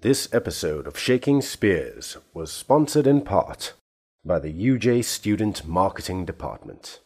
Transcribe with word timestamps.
This 0.00 0.32
episode 0.32 0.86
of 0.86 0.96
Shaking 0.96 1.42
Spears 1.42 2.18
was 2.32 2.52
sponsored 2.52 3.04
in 3.04 3.20
part 3.20 3.72
by 4.24 4.38
the 4.38 4.52
UJ 4.52 5.04
Student 5.04 5.66
Marketing 5.66 6.24
Department. 6.24 7.00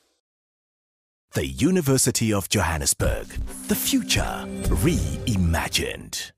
The 1.33 1.47
University 1.47 2.35
of 2.35 2.51
Johannesburg. 2.51 3.29
The 3.69 3.75
future 3.75 4.45
reimagined. 4.69 6.33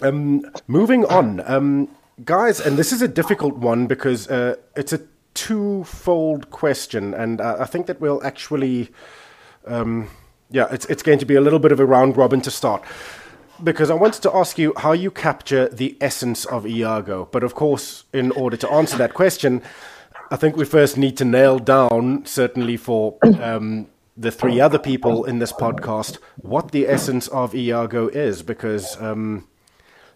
Um, 0.00 0.44
moving 0.68 1.04
on, 1.06 1.40
um, 1.46 1.88
guys, 2.24 2.60
and 2.60 2.76
this 2.76 2.92
is 2.92 3.02
a 3.02 3.08
difficult 3.08 3.56
one 3.56 3.86
because 3.86 4.28
uh, 4.28 4.56
it's 4.76 4.92
a 4.92 5.00
twofold 5.34 6.50
question, 6.50 7.14
and 7.14 7.40
uh, 7.40 7.56
I 7.60 7.64
think 7.64 7.86
that 7.86 8.00
we'll 8.00 8.22
actually, 8.24 8.90
um, 9.66 10.10
yeah, 10.50 10.68
it's 10.70 10.86
it's 10.86 11.02
going 11.02 11.18
to 11.18 11.26
be 11.26 11.34
a 11.34 11.40
little 11.40 11.58
bit 11.58 11.72
of 11.72 11.80
a 11.80 11.86
round 11.86 12.16
robin 12.16 12.40
to 12.42 12.50
start. 12.50 12.82
Because 13.62 13.90
I 13.90 13.94
wanted 13.94 14.22
to 14.22 14.34
ask 14.36 14.56
you 14.56 14.72
how 14.76 14.92
you 14.92 15.10
capture 15.10 15.68
the 15.68 15.96
essence 16.00 16.44
of 16.44 16.64
Iago, 16.64 17.28
but 17.32 17.42
of 17.42 17.54
course, 17.54 18.04
in 18.12 18.30
order 18.32 18.56
to 18.56 18.70
answer 18.70 18.96
that 18.98 19.14
question, 19.14 19.62
I 20.30 20.36
think 20.36 20.56
we 20.56 20.64
first 20.64 20.96
need 20.96 21.16
to 21.16 21.24
nail 21.24 21.58
down, 21.58 22.24
certainly 22.24 22.76
for 22.76 23.18
um, 23.40 23.88
the 24.16 24.30
three 24.30 24.60
other 24.60 24.78
people 24.78 25.24
in 25.24 25.40
this 25.40 25.52
podcast, 25.52 26.18
what 26.36 26.70
the 26.70 26.86
essence 26.86 27.26
of 27.28 27.52
Iago 27.52 28.06
is, 28.06 28.42
because 28.42 29.00
um, 29.00 29.48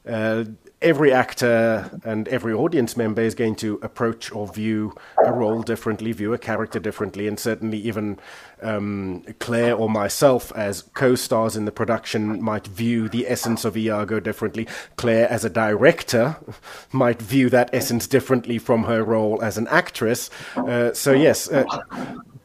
uh, 0.06 0.44
every 0.82 1.12
actor 1.12 1.90
and 2.04 2.28
every 2.28 2.52
audience 2.52 2.96
member 2.96 3.22
is 3.22 3.34
going 3.34 3.54
to 3.56 3.78
approach 3.82 4.32
or 4.32 4.46
view 4.46 4.94
a 5.24 5.32
role 5.32 5.62
differently, 5.62 6.12
view 6.12 6.32
a 6.32 6.38
character 6.38 6.78
differently, 6.78 7.26
and 7.26 7.38
certainly 7.38 7.78
even 7.78 8.18
um, 8.62 9.24
Claire 9.38 9.74
or 9.74 9.88
myself 9.88 10.52
as 10.54 10.82
co-stars 10.94 11.56
in 11.56 11.64
the 11.64 11.72
production 11.72 12.42
might 12.42 12.66
view 12.66 13.08
the 13.08 13.28
essence 13.28 13.64
of 13.64 13.76
Iago 13.76 14.20
differently. 14.20 14.66
Claire, 14.96 15.28
as 15.28 15.44
a 15.44 15.50
director, 15.50 16.36
might 16.92 17.20
view 17.22 17.48
that 17.50 17.70
essence 17.72 18.06
differently 18.06 18.58
from 18.58 18.84
her 18.84 19.02
role 19.02 19.40
as 19.42 19.58
an 19.58 19.66
actress. 19.68 20.30
Uh, 20.56 20.92
so 20.92 21.12
yes, 21.12 21.50
uh, 21.50 21.64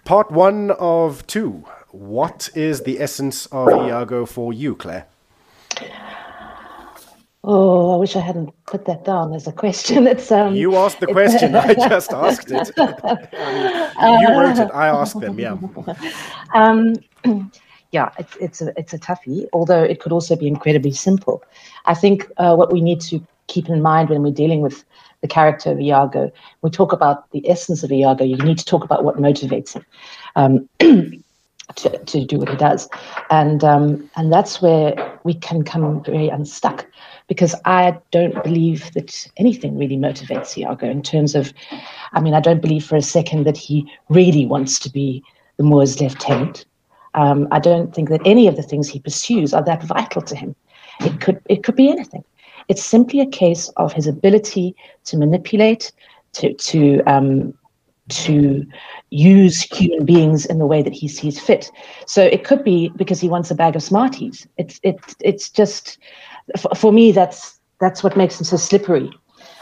part 0.06 0.32
one 0.32 0.72
of 0.72 1.26
two. 1.28 1.64
What 1.92 2.50
is 2.54 2.82
the 2.82 3.00
essence 3.00 3.48
of 3.48 3.70
Iago 3.70 4.26
for 4.26 4.54
you, 4.54 4.76
Claire? 4.76 5.08
Oh, 7.50 7.94
I 7.94 7.96
wish 7.96 8.18
I 8.18 8.20
hadn't 8.20 8.54
put 8.66 8.84
that 8.88 9.06
down 9.06 9.34
as 9.34 9.48
a 9.48 9.54
question. 9.54 10.06
It's 10.14 10.30
um. 10.34 10.54
You 10.54 10.76
asked 10.76 11.00
the 11.00 11.08
question. 11.08 11.56
I 11.68 11.74
just 11.74 12.12
asked 12.12 12.52
it. 12.52 12.70
I 12.78 14.12
mean, 14.12 14.20
you 14.20 14.28
wrote 14.38 14.60
it. 14.60 14.70
I 14.74 14.88
asked 14.90 15.22
them. 15.22 15.40
Yeah. 15.40 15.56
Um, 16.54 16.96
yeah, 17.94 18.10
it's 18.20 18.36
it's 18.36 18.62
a 18.62 18.78
it's 18.78 18.94
a 18.94 19.00
toughie. 19.00 19.48
Although 19.54 19.82
it 19.82 20.02
could 20.02 20.12
also 20.12 20.36
be 20.36 20.46
incredibly 20.46 20.92
simple. 20.92 21.42
I 21.86 21.94
think 21.94 22.30
uh, 22.36 22.54
what 22.54 22.74
we 22.74 22.82
need 22.82 23.00
to 23.12 23.26
keep 23.48 23.70
in 23.70 23.82
mind 23.82 24.10
when 24.10 24.24
we're 24.24 24.34
dealing 24.44 24.60
with 24.60 24.84
the 25.22 25.30
character 25.30 25.72
of 25.72 25.80
Iago, 25.80 26.30
we 26.64 26.70
talk 26.70 26.92
about 26.92 27.32
the 27.32 27.50
essence 27.50 27.82
of 27.82 27.94
Iago. 27.94 28.26
You 28.26 28.36
need 28.38 28.60
to 28.60 28.66
talk 28.66 28.84
about 28.84 29.06
what 29.06 29.16
motivates 29.16 29.72
him. 29.72 29.86
Um, 30.36 30.70
to, 31.76 31.98
to 31.98 32.26
do 32.26 32.40
what 32.40 32.50
he 32.50 32.56
does, 32.58 32.90
and 33.30 33.64
um, 33.64 34.10
and 34.18 34.34
that's 34.34 34.62
where 34.62 35.20
we 35.24 35.34
can 35.34 35.64
come 35.64 36.04
very 36.04 36.28
unstuck 36.28 36.86
because 37.28 37.54
I 37.66 37.98
don't 38.12 38.42
believe 38.44 38.92
that 38.94 39.28
anything 39.38 39.78
really 39.78 39.98
motivates 39.98 40.58
Iago 40.58 40.90
in 40.90 41.02
terms 41.02 41.36
of, 41.36 41.54
I 42.14 42.22
mean, 42.22 42.34
I 42.34 42.40
don't 42.40 42.62
believe 42.62 42.86
for 42.86 42.96
a 42.96 43.02
second 43.02 43.46
that 43.46 43.58
he 43.58 43.90
really 44.10 44.46
wants 44.46 44.80
to 44.80 44.90
be 44.90 45.24
the 45.58 45.64
Moor's 45.64 46.00
lieutenant. 46.00 46.66
Um, 47.14 47.48
I 47.52 47.60
don't 47.60 47.94
think 47.94 48.10
that 48.10 48.22
any 48.26 48.48
of 48.48 48.56
the 48.56 48.64
things 48.64 48.88
he 48.88 49.00
pursues 49.00 49.54
are 49.54 49.64
that 49.64 49.84
vital 49.84 50.22
to 50.22 50.36
him. 50.36 50.56
It 51.02 51.20
could 51.20 51.42
it 51.50 51.64
could 51.64 51.76
be 51.76 51.90
anything. 51.90 52.24
It's 52.70 52.84
simply 52.84 53.20
a 53.22 53.26
case 53.26 53.70
of 53.78 53.94
his 53.94 54.08
ability 54.08 54.76
to 55.06 55.18
manipulate, 55.18 55.92
to 56.34 56.54
to 56.54 57.02
um, 57.04 57.54
to 58.10 58.66
use 59.10 59.62
human 59.62 60.06
beings 60.06 60.46
in 60.46 60.60
the 60.60 60.66
way 60.66 60.82
that 60.82 60.94
he 60.94 61.08
sees 61.08 61.40
fit. 61.40 61.72
So 62.06 62.24
it 62.24 62.44
could 62.44 62.64
be 62.64 62.90
because 62.96 63.20
he 63.20 63.30
wants 63.30 63.52
a 63.52 63.56
bag 63.56 63.76
of 63.76 63.84
Smarties. 63.84 64.48
It's 64.58 64.80
it 64.84 65.00
it's 65.22 65.50
just 65.50 65.98
for, 66.76 66.92
me 66.92 67.12
that's 67.12 67.60
that's 67.80 68.04
what 68.04 68.18
makes 68.18 68.40
him 68.40 68.46
so 68.46 68.58
slippery. 68.58 69.12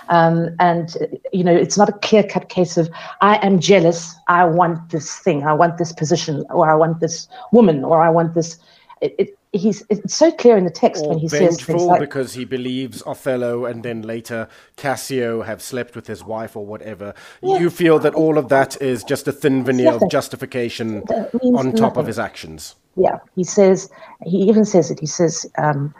Um, 0.09 0.55
and 0.59 0.95
you 1.33 1.43
know 1.43 1.55
it's 1.55 1.77
not 1.77 1.89
a 1.89 1.93
clear 1.93 2.23
cut 2.23 2.49
case 2.49 2.77
of 2.77 2.89
I 3.21 3.37
am 3.45 3.59
jealous. 3.59 4.15
I 4.27 4.45
want 4.45 4.89
this 4.89 5.17
thing. 5.19 5.43
I 5.43 5.53
want 5.53 5.77
this 5.77 5.91
position, 5.91 6.45
or 6.51 6.69
I 6.69 6.75
want 6.75 6.99
this 6.99 7.27
woman, 7.51 7.83
or 7.83 8.03
I 8.03 8.09
want 8.09 8.35
this. 8.35 8.59
It, 9.01 9.15
it, 9.17 9.39
he's 9.57 9.83
it's 9.89 10.13
so 10.13 10.31
clear 10.31 10.57
in 10.57 10.65
the 10.65 10.71
text 10.71 11.03
or 11.03 11.09
when 11.09 11.19
he 11.19 11.27
says 11.27 11.61
things 11.61 11.83
like, 11.83 11.99
because 11.99 12.33
he 12.33 12.45
believes 12.45 13.01
Othello 13.05 13.65
and 13.65 13.83
then 13.83 14.01
later 14.01 14.47
Cassio 14.75 15.41
have 15.43 15.61
slept 15.61 15.95
with 15.95 16.07
his 16.07 16.23
wife 16.23 16.55
or 16.55 16.65
whatever. 16.65 17.13
Yeah. 17.41 17.59
You 17.59 17.69
feel 17.69 17.99
that 17.99 18.13
all 18.13 18.37
of 18.37 18.49
that 18.49 18.81
is 18.81 19.03
just 19.03 19.27
a 19.27 19.31
thin 19.31 19.63
veneer 19.63 19.93
of 19.93 20.09
justification 20.09 21.03
on 21.43 21.73
top 21.73 21.97
of 21.97 22.07
his 22.07 22.19
actions. 22.19 22.75
Yeah, 22.97 23.19
he 23.35 23.43
says, 23.43 23.89
he 24.23 24.37
even 24.43 24.63
says 24.63 24.89
it. 24.89 24.99
He 25.01 25.05
says, 25.05 25.45
um, 25.57 25.93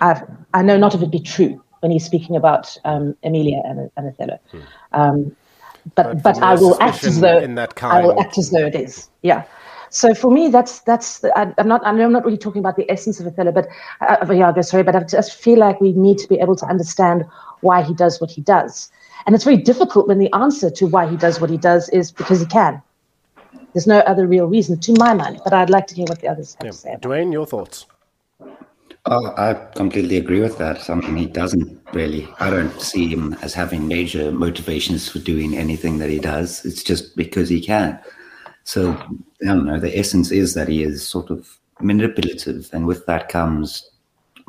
I've, 0.00 0.22
I 0.52 0.62
know 0.62 0.76
not 0.76 0.94
if 0.94 1.00
it 1.00 1.10
be 1.10 1.20
true 1.20 1.62
when 1.80 1.90
he's 1.90 2.04
speaking 2.04 2.36
about 2.36 2.76
um, 2.84 3.16
Emilia 3.22 3.62
and, 3.64 3.90
and 3.96 4.08
Othello. 4.08 4.38
Um, 4.92 5.34
but 5.94 6.06
Hmm. 6.06 6.18
But 6.18 6.22
but 6.22 6.42
I 6.42 6.54
will 6.54 6.80
act 6.80 7.04
as 7.04 7.20
though 7.20 7.38
in 7.38 7.56
that 7.56 7.82
I 7.82 8.02
will 8.02 8.20
act 8.20 8.38
as 8.38 8.50
though 8.50 8.66
it 8.66 8.74
is. 8.74 9.08
Yeah. 9.22 9.44
So 9.92 10.14
for 10.14 10.30
me, 10.30 10.48
that's 10.48 10.80
that's 10.80 11.18
the, 11.18 11.38
I, 11.38 11.52
I'm 11.58 11.68
not 11.68 11.86
I 11.86 11.92
know 11.92 12.06
I'm 12.06 12.12
not 12.12 12.24
really 12.24 12.38
talking 12.38 12.60
about 12.60 12.76
the 12.76 12.90
essence 12.90 13.20
of 13.20 13.26
Othello, 13.26 13.52
but 13.52 13.68
uh, 14.00 14.16
of 14.22 14.32
Iago, 14.32 14.62
sorry, 14.62 14.82
but 14.82 14.96
I 14.96 15.02
just 15.04 15.34
feel 15.34 15.58
like 15.58 15.82
we 15.82 15.92
need 15.92 16.16
to 16.18 16.28
be 16.28 16.40
able 16.40 16.56
to 16.56 16.66
understand 16.66 17.26
why 17.60 17.82
he 17.82 17.92
does 17.92 18.18
what 18.18 18.30
he 18.30 18.40
does, 18.40 18.90
and 19.26 19.34
it's 19.34 19.44
very 19.44 19.58
difficult 19.58 20.08
when 20.08 20.18
the 20.18 20.32
answer 20.32 20.70
to 20.70 20.86
why 20.86 21.06
he 21.06 21.16
does 21.18 21.42
what 21.42 21.50
he 21.50 21.58
does 21.58 21.90
is 21.90 22.10
because 22.10 22.40
he 22.40 22.46
can. 22.46 22.82
There's 23.74 23.86
no 23.86 23.98
other 24.00 24.26
real 24.26 24.46
reason, 24.46 24.80
to 24.80 24.94
my 24.98 25.12
mind. 25.12 25.40
But 25.44 25.52
I'd 25.52 25.70
like 25.70 25.86
to 25.88 25.94
hear 25.94 26.06
what 26.06 26.20
the 26.20 26.28
others 26.28 26.54
have 26.54 26.64
Yeah. 26.66 26.70
to 26.70 26.76
say. 26.76 26.88
about 26.94 27.02
Dwayne, 27.02 27.32
your 27.32 27.46
thoughts? 27.46 27.86
Oh, 29.06 29.34
I 29.36 29.54
completely 29.74 30.16
agree 30.16 30.40
with 30.40 30.56
that. 30.58 30.88
I 30.88 30.94
mean, 30.94 31.16
he 31.16 31.26
doesn't 31.26 31.80
really. 31.92 32.28
I 32.40 32.48
don't 32.50 32.80
see 32.80 33.08
him 33.08 33.36
as 33.42 33.52
having 33.52 33.88
major 33.88 34.30
motivations 34.32 35.08
for 35.08 35.18
doing 35.18 35.56
anything 35.56 35.98
that 35.98 36.08
he 36.08 36.18
does. 36.18 36.64
It's 36.64 36.82
just 36.82 37.14
because 37.16 37.48
he 37.50 37.60
can. 37.60 37.98
So 38.64 38.92
I 38.92 39.44
don't 39.44 39.66
know. 39.66 39.80
The 39.80 39.98
essence 39.98 40.30
is 40.30 40.54
that 40.54 40.68
he 40.68 40.82
is 40.82 41.06
sort 41.06 41.30
of 41.30 41.58
manipulative, 41.80 42.70
and 42.72 42.86
with 42.86 43.06
that 43.06 43.28
comes 43.28 43.88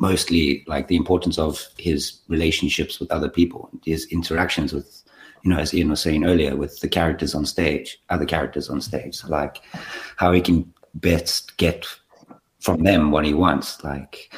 mostly 0.00 0.64
like 0.66 0.88
the 0.88 0.96
importance 0.96 1.38
of 1.38 1.66
his 1.78 2.20
relationships 2.28 2.98
with 2.98 3.10
other 3.10 3.28
people, 3.28 3.70
his 3.84 4.06
interactions 4.06 4.72
with, 4.72 5.02
you 5.44 5.50
know, 5.50 5.58
as 5.58 5.72
Ian 5.72 5.90
was 5.90 6.00
saying 6.00 6.24
earlier, 6.24 6.56
with 6.56 6.80
the 6.80 6.88
characters 6.88 7.34
on 7.34 7.46
stage, 7.46 8.00
other 8.10 8.24
characters 8.24 8.68
on 8.68 8.80
stage, 8.80 9.22
like 9.24 9.62
how 10.16 10.32
he 10.32 10.40
can 10.40 10.72
best 10.94 11.56
get 11.56 11.86
from 12.60 12.82
them 12.82 13.10
what 13.10 13.24
he 13.24 13.34
wants. 13.34 13.82
Like 13.84 14.32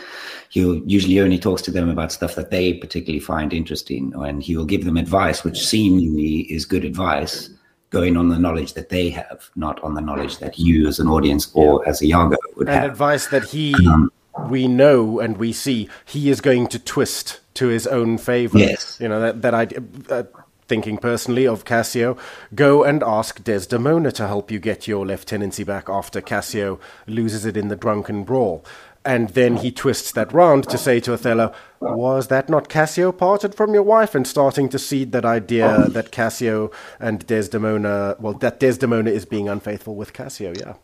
he'll 0.51 0.77
usually 0.87 1.21
only 1.21 1.39
talks 1.39 1.63
to 1.63 1.71
them 1.71 1.89
about 1.89 2.13
stuff 2.13 2.35
that 2.35 2.51
they 2.51 2.75
particularly 2.75 3.21
find 3.21 3.53
interesting, 3.53 4.13
and 4.17 4.43
he 4.43 4.57
will 4.57 4.65
give 4.65 4.85
them 4.85 4.97
advice, 4.97 5.45
which 5.45 5.67
seemingly 5.67 6.41
is 6.53 6.65
good 6.65 6.85
advice, 6.85 7.51
going 7.99 8.17
on 8.17 8.29
the 8.29 8.39
knowledge 8.39 8.73
that 8.75 8.89
they 8.89 9.07
have, 9.21 9.39
not 9.55 9.77
on 9.87 9.95
the 9.95 10.05
knowledge 10.09 10.35
that 10.39 10.59
you 10.59 10.87
as 10.91 10.99
an 10.99 11.09
audience 11.09 11.45
or 11.55 11.71
as 11.91 12.03
a 12.03 12.07
Iago 12.07 12.37
would 12.57 12.69
And 12.69 12.75
have. 12.75 12.85
And 12.85 12.93
advice 12.93 13.27
that 13.35 13.45
he, 13.55 13.75
Um, 13.93 14.11
we 14.51 14.69
know 14.69 15.21
and 15.21 15.39
we 15.39 15.53
see, 15.53 15.89
he 16.05 16.23
is 16.33 16.41
going 16.41 16.67
to 16.69 16.79
twist 16.79 17.41
to 17.55 17.69
his 17.69 17.87
own 17.87 18.19
favor. 18.19 18.59
Yes. 18.59 18.99
You 19.01 19.09
know, 19.09 19.21
that, 19.21 19.43
that 19.43 19.55
idea, 19.55 19.81
uh, 20.11 20.25
thinking 20.69 20.99
personally 20.99 21.47
of 21.47 21.65
Cassio, 21.65 22.19
go 22.55 22.85
and 22.85 23.03
ask 23.03 23.43
Desdemona 23.43 24.13
to 24.13 24.27
help 24.27 24.51
you 24.51 24.59
get 24.59 24.87
your 24.87 25.07
lieutenancy 25.07 25.65
back 25.65 25.89
after 25.89 26.21
Cassio 26.21 26.79
loses 27.07 27.47
it 27.47 27.57
in 27.57 27.69
the 27.69 27.77
drunken 27.77 28.25
brawl. 28.25 28.65
And 29.07 29.29
then 29.31 29.59
he 29.59 29.71
twists 29.71 30.11
that 30.13 30.33
round 30.33 30.69
to 30.69 30.77
say 30.77 30.99
to 31.01 31.13
Othello, 31.13 31.55
Was 31.81 32.27
that 32.27 32.49
not 32.49 32.69
Cassio 32.69 33.13
parted 33.13 33.55
from 33.55 33.73
your 33.73 33.85
wife? 33.85 34.17
And 34.17 34.27
starting 34.27 34.69
to 34.71 34.81
seed 34.81 35.13
that 35.13 35.25
idea 35.25 35.87
that 35.91 36.11
Cassio 36.11 36.73
and 36.99 37.25
Desdemona, 37.25 38.17
well, 38.19 38.35
that 38.35 38.59
Desdemona 38.59 39.11
is 39.11 39.25
being 39.25 39.49
unfaithful 39.49 39.95
with 39.95 40.13
Cassio, 40.13 40.53
yeah. 40.59 40.75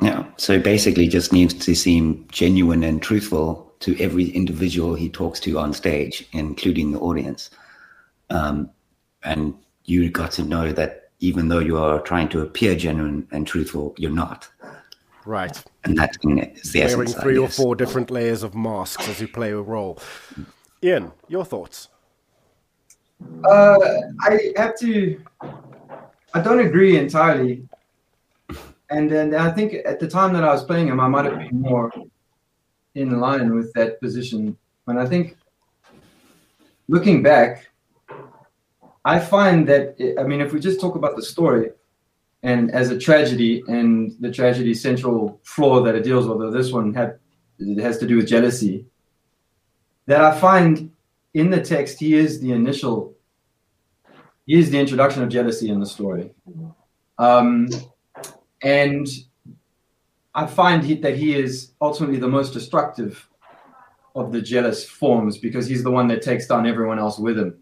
Yeah. 0.00 0.26
So 0.36 0.60
basically, 0.60 1.08
just 1.08 1.32
needs 1.32 1.54
to 1.54 1.74
seem 1.74 2.24
genuine 2.30 2.84
and 2.84 3.02
truthful 3.02 3.74
to 3.80 4.00
every 4.00 4.28
individual 4.30 4.94
he 4.94 5.08
talks 5.08 5.40
to 5.40 5.58
on 5.58 5.72
stage, 5.72 6.24
including 6.30 6.92
the 6.92 7.00
audience. 7.00 7.50
Um, 8.30 8.70
and 9.24 9.54
you 9.84 10.08
got 10.08 10.30
to 10.32 10.44
know 10.44 10.72
that 10.72 11.10
even 11.18 11.48
though 11.48 11.58
you 11.58 11.78
are 11.78 12.00
trying 12.00 12.28
to 12.28 12.42
appear 12.42 12.76
genuine 12.76 13.26
and 13.32 13.44
truthful, 13.44 13.94
you're 13.98 14.10
not. 14.12 14.48
Right. 15.28 15.62
And 15.84 15.94
that 15.98 16.16
is 16.22 16.72
the 16.72 16.80
wearing 16.80 17.02
essence. 17.02 17.14
I 17.16 17.22
three 17.22 17.36
or 17.36 17.48
guess. 17.48 17.56
four 17.58 17.76
different 17.76 18.10
layers 18.10 18.42
of 18.42 18.54
masks 18.54 19.06
as 19.10 19.20
you 19.20 19.28
play 19.28 19.50
a 19.50 19.60
role. 19.60 19.98
Ian, 20.82 21.12
your 21.28 21.44
thoughts? 21.44 21.90
Uh, 23.44 23.76
I 24.22 24.54
have 24.56 24.78
to. 24.78 25.20
I 26.32 26.40
don't 26.40 26.60
agree 26.60 26.96
entirely, 26.96 27.68
and 28.88 29.12
and 29.12 29.36
I 29.36 29.50
think 29.50 29.74
at 29.84 30.00
the 30.00 30.08
time 30.08 30.32
that 30.32 30.44
I 30.44 30.50
was 30.50 30.64
playing 30.64 30.88
him, 30.88 30.98
I 30.98 31.08
might 31.08 31.26
have 31.26 31.38
been 31.38 31.60
more 31.60 31.92
in 32.94 33.20
line 33.20 33.54
with 33.54 33.70
that 33.74 34.00
position. 34.00 34.56
And 34.86 34.98
I 34.98 35.04
think 35.04 35.36
looking 36.88 37.22
back, 37.22 37.68
I 39.04 39.20
find 39.20 39.68
that 39.68 39.94
I 40.18 40.22
mean, 40.22 40.40
if 40.40 40.54
we 40.54 40.58
just 40.58 40.80
talk 40.80 40.94
about 40.94 41.16
the 41.16 41.22
story, 41.22 41.72
and 42.42 42.70
as 42.70 42.90
a 42.90 42.98
tragedy 42.98 43.62
and 43.68 44.14
the 44.20 44.30
tragedy 44.30 44.74
central 44.74 45.40
flaw 45.42 45.82
that 45.82 45.94
it 45.94 46.04
deals 46.04 46.26
with, 46.26 46.40
or 46.40 46.50
this 46.50 46.72
one 46.72 46.94
had 46.94 47.18
has 47.80 47.98
to 47.98 48.06
do 48.06 48.16
with 48.16 48.28
jealousy. 48.28 48.86
That 50.06 50.20
I 50.20 50.38
find 50.38 50.92
in 51.34 51.50
the 51.50 51.60
text, 51.60 51.98
he 51.98 52.14
is 52.14 52.40
the 52.40 52.52
initial, 52.52 53.14
he 54.46 54.58
is 54.58 54.70
the 54.70 54.78
introduction 54.78 55.22
of 55.22 55.28
jealousy 55.28 55.68
in 55.68 55.80
the 55.80 55.86
story, 55.86 56.30
um, 57.18 57.68
and 58.62 59.06
I 60.34 60.46
find 60.46 60.84
he, 60.84 60.94
that 60.94 61.16
he 61.16 61.34
is 61.34 61.72
ultimately 61.80 62.18
the 62.18 62.28
most 62.28 62.52
destructive 62.52 63.28
of 64.14 64.32
the 64.32 64.40
jealous 64.40 64.88
forms 64.88 65.38
because 65.38 65.66
he's 65.66 65.82
the 65.82 65.90
one 65.90 66.08
that 66.08 66.22
takes 66.22 66.46
down 66.46 66.66
everyone 66.66 66.98
else 66.98 67.18
with 67.18 67.38
him 67.38 67.58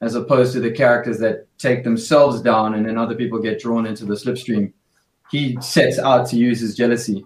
as 0.00 0.14
opposed 0.14 0.52
to 0.54 0.60
the 0.60 0.70
characters 0.70 1.18
that 1.18 1.46
take 1.58 1.84
themselves 1.84 2.40
down 2.40 2.74
and 2.74 2.86
then 2.86 2.96
other 2.96 3.14
people 3.14 3.38
get 3.38 3.60
drawn 3.60 3.86
into 3.86 4.04
the 4.04 4.14
slipstream. 4.14 4.72
He 5.30 5.58
sets 5.60 5.98
out 5.98 6.28
to 6.28 6.36
use 6.36 6.60
his 6.60 6.74
jealousy. 6.74 7.24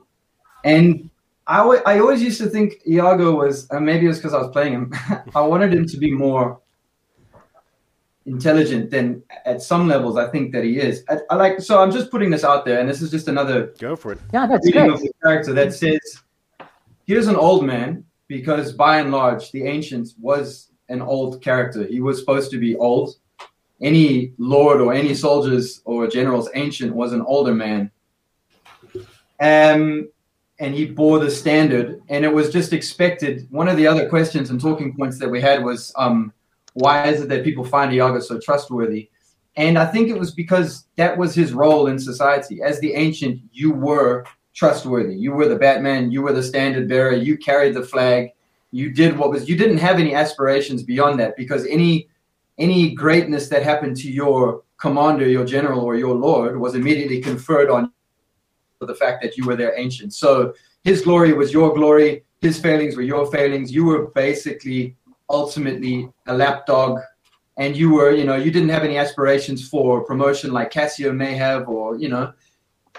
And 0.65 1.09
I, 1.47 1.59
w- 1.59 1.83
I 1.87 1.99
always 1.99 2.23
used 2.23 2.41
to 2.41 2.49
think 2.49 2.81
Iago 2.87 3.37
was, 3.37 3.69
and 3.71 3.87
maybe 3.87 4.07
it 4.07 4.09
was 4.09 4.19
because 4.19 4.35
I 4.35 4.39
was 4.39 4.51
playing 4.51 4.73
him, 4.73 4.93
I 5.35 5.41
wanted 5.43 5.73
him 5.73 5.87
to 5.87 5.97
be 5.97 6.11
more 6.11 6.61
intelligent 8.27 8.91
than 8.91 9.23
at 9.45 9.63
some 9.63 9.87
levels 9.87 10.17
I 10.17 10.29
think 10.29 10.53
that 10.53 10.65
he 10.65 10.79
is. 10.79 11.05
I, 11.09 11.19
I, 11.31 11.37
like 11.37 11.61
so 11.61 11.81
I'm 11.81 11.91
just 11.91 12.11
putting 12.11 12.31
this 12.31 12.45
out 12.45 12.65
there, 12.65 12.81
and 12.81 12.89
this 12.89 13.03
is 13.03 13.11
just 13.11 13.29
another 13.29 13.75
go 13.79 13.97
for 13.97 14.13
it. 14.13 14.19
Yeah, 14.33 14.47
that's 14.47 14.69
great. 14.71 14.91
of 14.91 15.01
the 15.01 15.13
character 15.23 15.53
that 15.53 15.75
says 15.75 16.01
here's 17.07 17.27
an 17.27 17.37
old 17.37 17.67
man 17.67 18.05
because 18.27 18.73
by 18.73 18.99
and 18.99 19.13
large 19.13 19.51
the 19.53 19.65
ancients 19.65 20.15
was 20.21 20.71
an 20.89 21.03
old 21.03 21.43
character. 21.43 21.87
He 21.87 22.01
was 22.01 22.19
supposed 22.19 22.51
to 22.51 22.59
be 22.59 22.77
old. 22.77 23.17
Any 23.81 24.33
lord 24.39 24.81
or 24.81 24.93
any 24.93 25.15
soldiers 25.15 25.83
or 25.85 26.07
generals 26.07 26.49
ancient 26.55 26.95
was 26.95 27.13
an 27.13 27.23
older 27.23 27.55
man. 27.55 27.91
Um, 29.41 30.09
and 30.61 30.75
he 30.75 30.87
bore 30.87 31.19
the 31.19 31.31
standard, 31.31 32.01
and 32.09 32.25
it 32.25 32.33
was 32.33 32.51
just 32.51 32.73
expected. 32.73 33.49
One 33.51 33.69
of 33.69 33.77
the 33.77 33.87
other 33.87 34.09
questions 34.09 34.51
and 34.51 34.61
talking 34.61 34.97
points 34.97 35.19
that 35.19 35.29
we 35.29 35.41
had 35.41 35.65
was, 35.65 35.93
um, 35.97 36.33
why 36.75 37.09
is 37.09 37.21
it 37.21 37.29
that 37.29 37.45
people 37.45 37.65
find 37.65 37.93
Iago 37.93 38.21
so 38.21 38.39
trustworthy? 38.39 39.11
And 39.57 39.79
I 39.79 39.87
think 39.87 40.09
it 40.09 40.19
was 40.19 40.33
because 40.33 40.87
that 40.97 41.17
was 41.17 41.35
his 41.35 41.53
role 41.53 41.89
in 41.89 41.99
society. 41.99 42.63
As 42.63 42.81
the 42.81 42.95
ancient, 42.95 43.41
you 43.53 43.73
were 43.73 44.25
trustworthy. 44.55 45.15
You 45.15 45.33
were 45.33 45.49
the 45.49 45.57
Batman. 45.57 46.11
You 46.11 46.23
were 46.23 46.33
the 46.33 46.43
standard 46.43 46.89
bearer. 46.89 47.15
You 47.15 47.37
carried 47.37 47.75
the 47.75 47.83
flag 47.83 48.31
you 48.75 48.91
did 48.91 49.17
what 49.17 49.31
was 49.31 49.49
you 49.49 49.57
didn't 49.57 49.79
have 49.79 50.01
any 50.01 50.15
aspirations 50.15 50.83
beyond 50.83 51.21
that 51.21 51.37
because 51.37 51.65
any 51.67 52.09
any 52.59 52.93
greatness 52.93 53.49
that 53.49 53.63
happened 53.63 53.97
to 53.97 54.11
your 54.11 54.63
commander, 54.79 55.29
your 55.29 55.45
general, 55.45 55.81
or 55.81 55.95
your 55.97 56.15
lord 56.15 56.59
was 56.59 56.75
immediately 56.75 57.21
conferred 57.21 57.71
on 57.71 57.93
for 58.79 58.87
the 58.87 58.95
fact 58.95 59.23
that 59.23 59.37
you 59.37 59.47
were 59.47 59.57
their 59.57 59.79
ancient. 59.79 60.13
So 60.13 60.55
his 60.83 61.03
glory 61.03 61.33
was 61.33 61.53
your 61.53 61.73
glory, 61.73 62.25
his 62.41 62.59
failings 62.61 62.97
were 62.97 63.03
your 63.03 63.31
failings. 63.31 63.73
You 63.73 63.85
were 63.85 64.09
basically 64.09 64.97
ultimately 65.31 66.11
a 66.27 66.35
lapdog, 66.35 67.01
and 67.57 67.77
you 67.77 67.91
were, 67.91 68.11
you 68.11 68.25
know, 68.25 68.37
you 68.37 68.51
didn't 68.51 68.69
have 68.71 68.83
any 68.83 68.99
aspirations 68.99 69.69
for 69.69 70.05
promotion 70.05 70.53
like 70.53 70.71
Cassio 70.71 71.13
may 71.13 71.35
have, 71.37 71.69
or 71.69 71.97
you 71.97 72.09
know, 72.09 72.33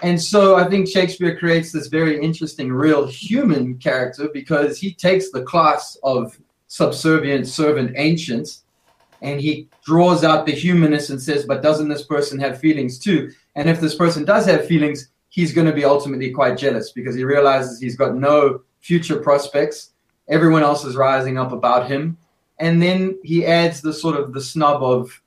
and 0.02 0.20
so 0.20 0.56
I 0.56 0.68
think 0.68 0.88
Shakespeare 0.88 1.38
creates 1.38 1.72
this 1.72 1.86
very 1.86 2.20
interesting, 2.20 2.70
real 2.70 3.06
human 3.06 3.78
character 3.78 4.28
because 4.32 4.78
he 4.78 4.92
takes 4.92 5.30
the 5.30 5.42
class 5.42 5.96
of 6.02 6.38
subservient 6.68 7.46
servant 7.46 7.92
ancients 7.96 8.64
and 9.22 9.40
he 9.40 9.68
draws 9.84 10.22
out 10.22 10.44
the 10.44 10.52
humanist 10.52 11.10
and 11.10 11.20
says, 11.20 11.46
but 11.46 11.62
doesn't 11.62 11.88
this 11.88 12.04
person 12.04 12.38
have 12.38 12.60
feelings 12.60 12.98
too? 12.98 13.32
And 13.54 13.70
if 13.70 13.80
this 13.80 13.94
person 13.94 14.24
does 14.24 14.44
have 14.46 14.66
feelings, 14.66 15.08
he's 15.30 15.54
going 15.54 15.66
to 15.66 15.72
be 15.72 15.84
ultimately 15.84 16.30
quite 16.30 16.58
jealous 16.58 16.92
because 16.92 17.14
he 17.14 17.24
realizes 17.24 17.80
he's 17.80 17.96
got 17.96 18.14
no 18.14 18.62
future 18.80 19.18
prospects. 19.18 19.92
Everyone 20.28 20.62
else 20.62 20.84
is 20.84 20.96
rising 20.96 21.38
up 21.38 21.52
about 21.52 21.88
him. 21.88 22.18
And 22.58 22.82
then 22.82 23.18
he 23.22 23.46
adds 23.46 23.80
the 23.80 23.92
sort 23.92 24.18
of 24.18 24.34
the 24.34 24.40
snub 24.40 24.82
of 24.82 25.22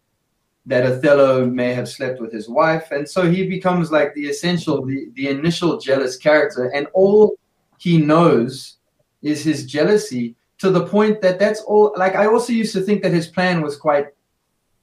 that 0.69 0.85
Othello 0.85 1.47
may 1.47 1.73
have 1.73 1.89
slept 1.89 2.21
with 2.21 2.31
his 2.31 2.47
wife. 2.47 2.91
And 2.91 3.09
so 3.09 3.29
he 3.29 3.47
becomes 3.47 3.91
like 3.91 4.13
the 4.13 4.27
essential, 4.27 4.85
the, 4.85 5.09
the 5.15 5.27
initial 5.27 5.79
jealous 5.79 6.15
character. 6.15 6.67
And 6.67 6.85
all 6.93 7.37
he 7.79 7.97
knows 7.97 8.77
is 9.23 9.43
his 9.43 9.65
jealousy 9.65 10.35
to 10.59 10.69
the 10.69 10.85
point 10.85 11.21
that 11.21 11.39
that's 11.39 11.61
all. 11.61 11.91
Like, 11.97 12.15
I 12.15 12.27
also 12.27 12.53
used 12.53 12.73
to 12.73 12.81
think 12.81 13.01
that 13.01 13.11
his 13.11 13.27
plan 13.27 13.61
was 13.61 13.77
quite 13.77 14.09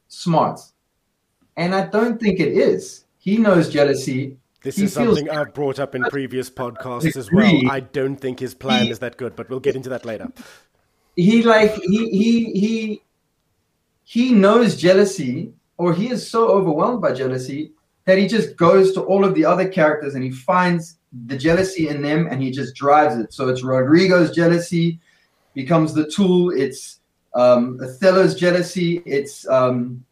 smart. 0.08 0.58
And 1.56 1.72
I 1.72 1.86
don't 1.86 2.20
think 2.20 2.40
it 2.40 2.52
is. 2.52 3.04
He 3.18 3.36
knows 3.36 3.68
jealousy. 3.68 4.38
This 4.62 4.76
he 4.76 4.84
is 4.84 4.92
something 4.92 5.30
I've 5.30 5.54
brought 5.54 5.78
up 5.78 5.94
in 5.94 6.02
previous 6.10 6.50
podcasts 6.50 7.16
as 7.16 7.30
well. 7.30 7.70
I 7.70 7.78
don't 7.78 8.16
think 8.16 8.40
his 8.40 8.54
plan 8.54 8.86
he, 8.86 8.90
is 8.90 8.98
that 8.98 9.16
good, 9.18 9.36
but 9.36 9.48
we'll 9.48 9.60
get 9.60 9.76
into 9.76 9.88
that 9.90 10.04
later. 10.04 10.32
He 11.14 11.44
like 11.44 11.74
he 11.74 12.10
he 12.10 12.50
he 12.52 13.02
he 14.02 14.32
knows 14.32 14.76
jealousy 14.76 15.52
or 15.78 15.92
he 15.92 16.10
is 16.10 16.28
so 16.28 16.48
overwhelmed 16.48 17.00
by 17.00 17.12
jealousy 17.12 17.72
that 18.04 18.18
he 18.18 18.26
just 18.26 18.56
goes 18.56 18.92
to 18.92 19.02
all 19.02 19.24
of 19.24 19.34
the 19.34 19.44
other 19.44 19.68
characters 19.68 20.14
and 20.14 20.24
he 20.24 20.30
finds 20.30 20.98
the 21.26 21.36
jealousy 21.36 21.88
in 21.88 22.02
them 22.02 22.28
and 22.30 22.42
he 22.42 22.50
just 22.50 22.74
drives 22.74 23.16
it. 23.16 23.32
So 23.32 23.48
it's 23.48 23.62
Rodrigo's 23.62 24.34
jealousy 24.34 24.98
becomes 25.54 25.92
the 25.92 26.08
tool. 26.08 26.50
It's 26.50 27.00
um, 27.34 27.78
Othello's 27.80 28.34
jealousy. 28.34 29.02
It's 29.04 29.46
um, 29.48 30.04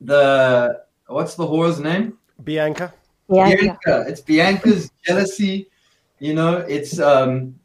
the 0.00 0.82
what's 1.06 1.34
the 1.34 1.46
whore's 1.46 1.78
name? 1.78 2.18
Bianca. 2.42 2.92
Bianca. 3.28 3.78
Bianca. 3.84 4.04
It's 4.08 4.20
Bianca's 4.20 4.90
jealousy. 5.04 5.68
You 6.18 6.34
know, 6.34 6.56
it's 6.58 6.98
um, 6.98 7.59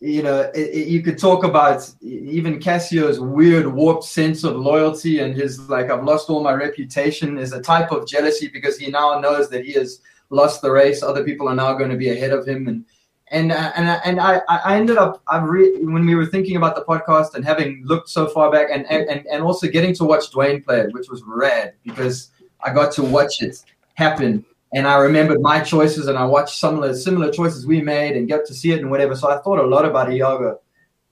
you 0.00 0.22
know, 0.22 0.40
it, 0.54 0.56
it, 0.56 0.88
you 0.88 1.02
could 1.02 1.18
talk 1.18 1.44
about 1.44 1.88
even 2.00 2.58
Cassio's 2.58 3.20
weird 3.20 3.66
warped 3.66 4.04
sense 4.04 4.44
of 4.44 4.56
loyalty 4.56 5.20
and 5.20 5.36
his 5.36 5.68
like, 5.68 5.90
I've 5.90 6.04
lost 6.04 6.30
all 6.30 6.42
my 6.42 6.54
reputation 6.54 7.36
is 7.36 7.52
a 7.52 7.60
type 7.60 7.92
of 7.92 8.08
jealousy 8.08 8.48
because 8.48 8.78
he 8.78 8.90
now 8.90 9.20
knows 9.20 9.50
that 9.50 9.64
he 9.64 9.72
has 9.74 10.00
lost 10.30 10.62
the 10.62 10.70
race. 10.70 11.02
Other 11.02 11.22
people 11.22 11.48
are 11.48 11.54
now 11.54 11.74
going 11.74 11.90
to 11.90 11.98
be 11.98 12.10
ahead 12.10 12.30
of 12.30 12.48
him, 12.48 12.66
and 12.66 12.86
and 13.30 13.52
and 13.52 14.00
and 14.04 14.20
I 14.20 14.40
I 14.48 14.76
ended 14.76 14.96
up 14.96 15.22
I 15.28 15.38
re- 15.38 15.84
when 15.84 16.06
we 16.06 16.14
were 16.14 16.26
thinking 16.26 16.56
about 16.56 16.76
the 16.76 16.84
podcast 16.84 17.34
and 17.34 17.44
having 17.44 17.82
looked 17.84 18.08
so 18.08 18.26
far 18.26 18.50
back 18.50 18.68
and 18.72 18.90
and 18.90 19.26
and 19.26 19.42
also 19.42 19.68
getting 19.68 19.94
to 19.96 20.04
watch 20.04 20.30
Dwayne 20.30 20.64
play 20.64 20.80
it, 20.80 20.94
which 20.94 21.10
was 21.10 21.22
rad 21.26 21.74
because 21.84 22.30
I 22.64 22.72
got 22.72 22.90
to 22.92 23.02
watch 23.02 23.42
it 23.42 23.62
happen 23.94 24.46
and 24.72 24.86
I 24.86 24.98
remembered 24.98 25.40
my 25.40 25.60
choices 25.60 26.06
and 26.06 26.16
I 26.16 26.24
watched 26.24 26.56
some 26.56 26.76
of 26.76 26.82
similar 26.82 26.94
similar 26.94 27.32
choices 27.32 27.66
we 27.66 27.80
made 27.80 28.16
and 28.16 28.28
got 28.28 28.46
to 28.46 28.54
see 28.54 28.72
it 28.72 28.80
and 28.80 28.90
whatever. 28.90 29.16
So 29.16 29.28
I 29.28 29.38
thought 29.38 29.58
a 29.58 29.66
lot 29.66 29.84
about 29.84 30.12
Iago, 30.12 30.60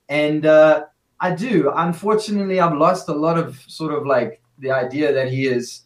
and 0.09 0.47
uh, 0.47 0.85
I 1.21 1.35
do. 1.35 1.73
Unfortunately, 1.75 2.61
I've 2.61 2.77
lost 2.77 3.09
a 3.09 3.15
lot 3.15 3.37
of 3.37 3.59
sort 3.67 3.93
of 3.93 4.07
like 4.07 4.41
the 4.59 4.71
idea 4.71 5.13
that 5.13 5.31
he 5.31 5.47
is. 5.47 5.83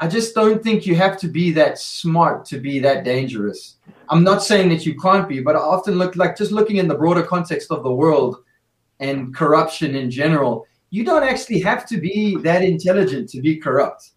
I 0.00 0.08
just 0.08 0.34
don't 0.34 0.62
think 0.62 0.86
you 0.86 0.96
have 0.96 1.18
to 1.20 1.28
be 1.28 1.52
that 1.52 1.78
smart 1.78 2.44
to 2.46 2.58
be 2.58 2.78
that 2.80 3.04
dangerous. 3.04 3.76
I'm 4.08 4.24
not 4.24 4.42
saying 4.42 4.68
that 4.70 4.84
you 4.84 4.98
can't 4.98 5.28
be, 5.28 5.40
but 5.40 5.56
I 5.56 5.60
often 5.60 5.94
look 5.94 6.16
like 6.16 6.36
just 6.36 6.52
looking 6.52 6.76
in 6.76 6.88
the 6.88 6.96
broader 6.96 7.22
context 7.22 7.70
of 7.70 7.82
the 7.82 7.92
world 7.92 8.42
and 9.00 9.34
corruption 9.34 9.94
in 9.94 10.10
general. 10.10 10.66
You 10.90 11.04
don't 11.04 11.22
actually 11.22 11.60
have 11.60 11.86
to 11.86 11.96
be 11.98 12.36
that 12.38 12.62
intelligent 12.62 13.28
to 13.30 13.40
be 13.40 13.56
corrupt 13.56 14.10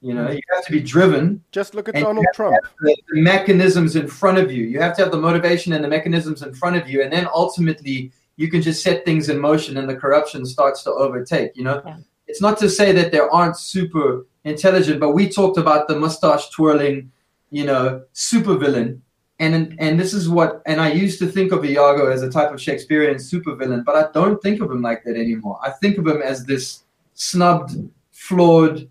you 0.00 0.14
know, 0.14 0.26
hmm. 0.26 0.32
you 0.32 0.40
have 0.54 0.64
to 0.64 0.72
be 0.72 0.80
driven. 0.80 1.42
Just 1.52 1.74
look 1.74 1.88
at 1.88 1.94
Donald 1.94 2.26
Trump. 2.34 2.56
The, 2.80 2.96
the, 3.08 3.20
mechanisms 3.20 3.96
in 3.96 4.08
front 4.08 4.38
of 4.38 4.50
you. 4.50 4.64
You 4.64 4.80
have 4.80 4.96
to 4.96 5.02
have 5.02 5.12
the 5.12 5.18
motivation 5.18 5.72
and 5.72 5.84
the 5.84 5.88
mechanisms 5.88 6.42
in 6.42 6.54
front 6.54 6.76
of 6.76 6.88
you, 6.88 7.02
and 7.02 7.12
then 7.12 7.26
ultimately 7.32 8.12
you 8.36 8.48
can 8.48 8.62
just 8.62 8.82
set 8.82 9.04
things 9.04 9.28
in 9.28 9.38
motion, 9.38 9.76
and 9.76 9.88
the 9.88 9.96
corruption 9.96 10.46
starts 10.46 10.82
to 10.84 10.90
overtake. 10.90 11.52
You 11.54 11.64
know, 11.64 11.82
yeah. 11.84 11.98
it's 12.26 12.40
not 12.40 12.58
to 12.58 12.68
say 12.68 12.92
that 12.92 13.12
there 13.12 13.30
aren't 13.30 13.58
super 13.58 14.26
intelligent, 14.44 15.00
but 15.00 15.10
we 15.10 15.28
talked 15.28 15.58
about 15.58 15.86
the 15.86 15.98
mustache 15.98 16.48
twirling, 16.50 17.12
you 17.50 17.64
know, 17.64 18.02
supervillain. 18.14 19.00
And, 19.38 19.74
and 19.78 19.98
this 19.98 20.12
is 20.12 20.28
what 20.28 20.60
and 20.66 20.82
I 20.82 20.92
used 20.92 21.18
to 21.20 21.26
think 21.26 21.50
of 21.50 21.64
Iago 21.64 22.10
as 22.10 22.22
a 22.22 22.30
type 22.30 22.52
of 22.52 22.60
Shakespearean 22.60 23.16
supervillain, 23.16 23.86
but 23.86 23.96
I 23.96 24.10
don't 24.12 24.40
think 24.42 24.60
of 24.60 24.70
him 24.70 24.82
like 24.82 25.02
that 25.04 25.16
anymore. 25.16 25.58
I 25.62 25.70
think 25.70 25.96
of 25.96 26.06
him 26.06 26.20
as 26.20 26.44
this 26.44 26.82
snubbed, 27.14 27.76
flawed, 28.12 28.86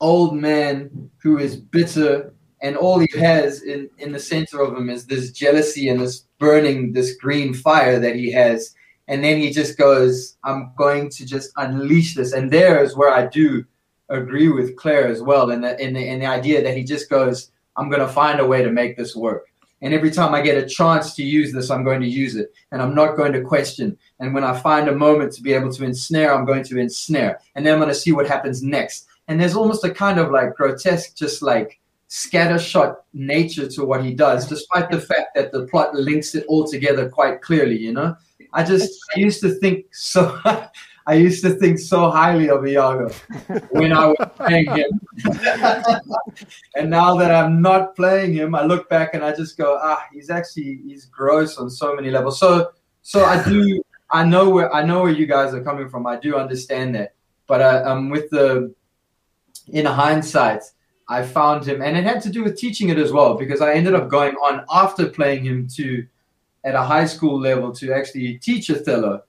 old 0.00 0.36
man 0.36 1.10
who 1.22 1.38
is 1.38 1.56
bitter 1.56 2.32
and 2.62 2.76
all 2.76 2.98
he 2.98 3.08
has 3.18 3.62
in, 3.62 3.90
in 3.98 4.12
the 4.12 4.18
center 4.18 4.60
of 4.60 4.76
him 4.76 4.88
is 4.88 5.06
this 5.06 5.30
jealousy 5.30 5.88
and 5.88 6.00
this 6.00 6.26
burning 6.38 6.92
this 6.92 7.16
green 7.16 7.52
fire 7.54 7.98
that 7.98 8.16
he 8.16 8.30
has 8.30 8.74
and 9.08 9.22
then 9.22 9.38
he 9.38 9.50
just 9.50 9.76
goes, 9.76 10.36
"I'm 10.44 10.72
going 10.76 11.10
to 11.10 11.26
just 11.26 11.52
unleash 11.56 12.14
this." 12.14 12.32
And 12.32 12.50
there 12.50 12.82
is 12.82 12.96
where 12.96 13.10
I 13.10 13.26
do 13.26 13.64
agree 14.08 14.48
with 14.48 14.76
Claire 14.76 15.08
as 15.08 15.22
well, 15.22 15.50
and 15.50 15.62
the 15.62 15.80
in 15.82 15.94
the 15.94 16.06
in 16.06 16.20
the 16.20 16.26
idea 16.26 16.62
that 16.62 16.76
he 16.76 16.84
just 16.84 17.10
goes, 17.10 17.50
"I'm 17.76 17.90
going 17.90 18.00
to 18.00 18.08
find 18.08 18.40
a 18.40 18.46
way 18.46 18.62
to 18.62 18.70
make 18.70 18.96
this 18.96 19.14
work." 19.14 19.46
And 19.82 19.92
every 19.92 20.10
time 20.10 20.34
I 20.34 20.40
get 20.40 20.62
a 20.62 20.66
chance 20.66 21.14
to 21.14 21.22
use 21.22 21.52
this, 21.52 21.70
I'm 21.70 21.84
going 21.84 22.00
to 22.00 22.08
use 22.08 22.36
it. 22.36 22.54
And 22.72 22.80
I'm 22.80 22.94
not 22.94 23.16
going 23.18 23.34
to 23.34 23.42
question. 23.42 23.98
And 24.18 24.32
when 24.32 24.42
I 24.42 24.58
find 24.58 24.88
a 24.88 24.94
moment 24.94 25.34
to 25.34 25.42
be 25.42 25.52
able 25.52 25.70
to 25.72 25.84
ensnare, 25.84 26.32
I'm 26.32 26.46
going 26.46 26.64
to 26.64 26.78
ensnare. 26.78 27.40
And 27.54 27.66
then 27.66 27.74
I'm 27.74 27.80
going 27.80 27.90
to 27.90 27.94
see 27.94 28.12
what 28.12 28.26
happens 28.26 28.62
next. 28.62 29.06
And 29.28 29.40
there's 29.40 29.54
almost 29.54 29.84
a 29.84 29.90
kind 29.90 30.18
of 30.18 30.30
like 30.30 30.54
grotesque, 30.54 31.16
just 31.16 31.42
like 31.42 31.80
scattershot 32.08 32.96
nature 33.12 33.68
to 33.68 33.84
what 33.84 34.04
he 34.04 34.14
does, 34.14 34.46
despite 34.46 34.90
the 34.90 35.00
fact 35.00 35.34
that 35.34 35.52
the 35.52 35.66
plot 35.66 35.94
links 35.94 36.34
it 36.34 36.44
all 36.46 36.66
together 36.66 37.08
quite 37.08 37.40
clearly, 37.40 37.78
you 37.78 37.92
know? 37.92 38.16
I 38.52 38.62
just 38.62 38.92
I 39.16 39.18
used 39.18 39.40
to 39.40 39.50
think 39.54 39.86
so 39.92 40.40
I 41.06 41.14
used 41.14 41.42
to 41.44 41.50
think 41.50 41.78
so 41.78 42.10
highly 42.10 42.48
of 42.48 42.66
Iago 42.66 43.10
when 43.70 43.92
I 43.92 44.06
was 44.06 44.28
playing 44.36 44.70
him. 44.70 45.00
and 46.76 46.88
now 46.88 47.14
that 47.16 47.30
I'm 47.30 47.60
not 47.60 47.94
playing 47.94 48.32
him, 48.32 48.54
I 48.54 48.64
look 48.64 48.88
back 48.88 49.12
and 49.12 49.22
I 49.22 49.34
just 49.34 49.58
go, 49.58 49.78
ah, 49.82 50.02
he's 50.12 50.30
actually 50.30 50.80
he's 50.86 51.04
gross 51.06 51.58
on 51.58 51.68
so 51.68 51.94
many 51.94 52.10
levels. 52.10 52.38
So 52.38 52.70
so 53.02 53.24
I 53.24 53.42
do 53.44 53.82
I 54.10 54.24
know 54.24 54.48
where 54.48 54.72
I 54.72 54.84
know 54.84 55.02
where 55.02 55.12
you 55.12 55.26
guys 55.26 55.52
are 55.52 55.62
coming 55.62 55.90
from. 55.90 56.06
I 56.06 56.16
do 56.16 56.36
understand 56.36 56.94
that. 56.94 57.14
But 57.46 57.60
I, 57.60 57.82
I'm 57.82 58.08
with 58.08 58.30
the 58.30 58.74
in 59.68 59.86
hindsight, 59.86 60.62
I 61.08 61.22
found 61.22 61.66
him 61.66 61.82
and 61.82 61.96
it 61.96 62.04
had 62.04 62.22
to 62.22 62.30
do 62.30 62.44
with 62.44 62.56
teaching 62.56 62.88
it 62.88 62.98
as 62.98 63.12
well, 63.12 63.34
because 63.34 63.60
I 63.60 63.74
ended 63.74 63.94
up 63.94 64.08
going 64.08 64.34
on 64.36 64.64
after 64.70 65.06
playing 65.08 65.44
him 65.44 65.68
to 65.76 66.06
at 66.64 66.74
a 66.74 66.82
high 66.82 67.04
school 67.04 67.38
level 67.38 67.72
to 67.74 67.92
actually 67.92 68.38
teach 68.38 68.70
Othello 68.70 69.22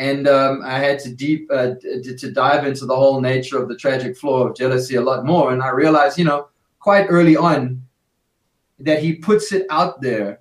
and 0.00 0.26
um, 0.26 0.62
I 0.64 0.78
had 0.78 0.98
to 1.00 1.14
deep 1.14 1.46
uh, 1.52 1.74
to, 1.82 2.16
to 2.16 2.32
dive 2.32 2.66
into 2.66 2.86
the 2.86 2.96
whole 2.96 3.20
nature 3.20 3.62
of 3.62 3.68
the 3.68 3.76
tragic 3.76 4.16
flaw 4.16 4.46
of 4.46 4.56
jealousy 4.56 4.96
a 4.96 5.02
lot 5.02 5.26
more. 5.26 5.52
And 5.52 5.62
I 5.62 5.68
realized, 5.68 6.18
you 6.18 6.24
know, 6.24 6.48
quite 6.78 7.06
early 7.10 7.36
on 7.36 7.82
that 8.78 9.02
he 9.02 9.16
puts 9.16 9.52
it 9.52 9.66
out 9.68 10.00
there. 10.00 10.40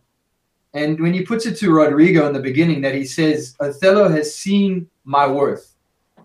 And 0.74 0.98
when 1.02 1.14
he 1.14 1.24
puts 1.26 1.46
it 1.46 1.58
to 1.58 1.74
Roderigo 1.74 2.26
in 2.26 2.32
the 2.32 2.40
beginning, 2.40 2.80
that 2.82 2.96
he 2.96 3.04
says, 3.04 3.58
Othello 3.60 4.08
has 4.08 4.34
seen 4.34 4.90
my 5.04 5.28
worth. 5.28 5.76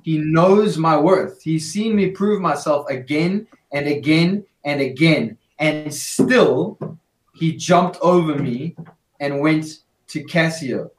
He 0.04 0.18
knows 0.18 0.76
my 0.76 0.98
worth. 0.98 1.42
He's 1.42 1.72
seen 1.72 1.96
me 1.96 2.10
prove 2.10 2.42
myself 2.42 2.86
again 2.90 3.46
and 3.72 3.88
again 3.88 4.44
and 4.66 4.82
again. 4.82 5.38
And 5.58 5.92
still, 5.94 6.98
he 7.32 7.56
jumped 7.56 7.96
over 8.02 8.34
me 8.34 8.76
and 9.20 9.40
went 9.40 9.78
to 10.08 10.22
Cassio. 10.24 10.90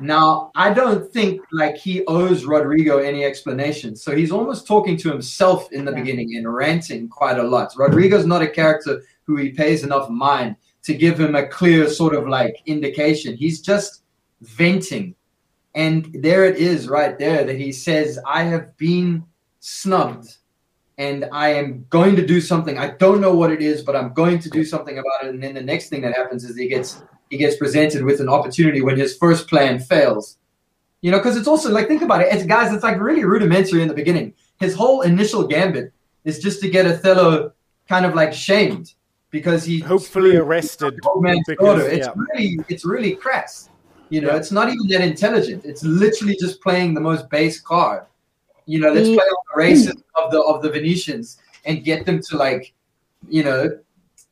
Now, 0.00 0.52
I 0.54 0.72
don't 0.72 1.12
think 1.12 1.42
like 1.52 1.76
he 1.76 2.02
owes 2.06 2.46
Rodrigo 2.46 2.96
any 2.96 3.24
explanation. 3.24 3.94
So 3.94 4.16
he's 4.16 4.32
almost 4.32 4.66
talking 4.66 4.96
to 4.96 5.10
himself 5.10 5.70
in 5.72 5.84
the 5.84 5.92
beginning 5.92 6.36
and 6.36 6.50
ranting 6.50 7.10
quite 7.10 7.38
a 7.38 7.42
lot. 7.42 7.74
Rodrigo's 7.76 8.24
not 8.24 8.40
a 8.40 8.48
character 8.48 9.02
who 9.24 9.36
he 9.36 9.50
pays 9.50 9.84
enough 9.84 10.08
mind 10.08 10.56
to 10.84 10.94
give 10.94 11.20
him 11.20 11.34
a 11.34 11.46
clear 11.46 11.90
sort 11.90 12.14
of 12.14 12.26
like 12.26 12.62
indication. 12.64 13.36
He's 13.36 13.60
just 13.60 14.02
venting. 14.40 15.14
And 15.74 16.10
there 16.12 16.44
it 16.44 16.56
is 16.56 16.88
right 16.88 17.18
there 17.18 17.44
that 17.44 17.56
he 17.56 17.72
says, 17.72 18.18
I 18.26 18.44
have 18.44 18.76
been 18.76 19.24
snubbed 19.60 20.36
and 20.98 21.26
I 21.32 21.54
am 21.54 21.86
going 21.88 22.14
to 22.16 22.26
do 22.26 22.42
something. 22.42 22.76
I 22.78 22.90
don't 22.90 23.22
know 23.22 23.34
what 23.34 23.50
it 23.50 23.62
is, 23.62 23.82
but 23.82 23.96
I'm 23.96 24.12
going 24.12 24.38
to 24.40 24.50
do 24.50 24.64
something 24.64 24.98
about 24.98 25.24
it. 25.24 25.30
And 25.30 25.42
then 25.42 25.54
the 25.54 25.62
next 25.62 25.88
thing 25.88 26.02
that 26.02 26.14
happens 26.14 26.44
is 26.44 26.56
he 26.58 26.68
gets 26.68 27.02
he 27.30 27.38
gets 27.38 27.56
presented 27.56 28.04
with 28.04 28.20
an 28.20 28.28
opportunity 28.28 28.82
when 28.82 28.98
his 28.98 29.16
first 29.16 29.48
plan 29.48 29.78
fails. 29.78 30.36
You 31.00 31.10
know, 31.10 31.18
because 31.18 31.36
it's 31.36 31.48
also 31.48 31.70
like 31.70 31.88
think 31.88 32.02
about 32.02 32.20
it, 32.20 32.28
it's 32.30 32.44
guys, 32.44 32.74
it's 32.74 32.82
like 32.82 33.00
really 33.00 33.24
rudimentary 33.24 33.80
in 33.80 33.88
the 33.88 33.94
beginning. 33.94 34.34
His 34.58 34.74
whole 34.74 35.00
initial 35.00 35.46
gambit 35.46 35.92
is 36.24 36.38
just 36.38 36.60
to 36.60 36.68
get 36.68 36.84
Othello 36.84 37.52
kind 37.88 38.04
of 38.04 38.14
like 38.14 38.34
shamed 38.34 38.92
because 39.30 39.64
he 39.64 39.78
hopefully 39.78 40.36
arrested. 40.36 41.00
Old 41.06 41.22
man's 41.22 41.40
because, 41.46 41.64
daughter. 41.64 41.88
It's 41.88 42.08
yeah. 42.08 42.12
really 42.16 42.58
it's 42.68 42.84
really 42.84 43.14
crass. 43.14 43.69
You 44.10 44.20
know, 44.20 44.30
yeah. 44.30 44.36
it's 44.36 44.50
not 44.50 44.68
even 44.68 44.86
that 44.88 45.00
intelligent. 45.02 45.64
It's 45.64 45.84
literally 45.84 46.36
just 46.38 46.60
playing 46.60 46.94
the 46.94 47.00
most 47.00 47.30
base 47.30 47.60
card. 47.60 48.04
You 48.66 48.80
know, 48.80 48.92
let's 48.92 49.08
play 49.08 49.16
on 49.16 49.44
the 49.54 49.56
races 49.56 50.02
of 50.16 50.30
the 50.30 50.42
of 50.42 50.62
the 50.62 50.70
Venetians 50.70 51.38
and 51.64 51.84
get 51.84 52.04
them 52.06 52.20
to 52.28 52.36
like, 52.36 52.72
you 53.28 53.42
know, 53.44 53.78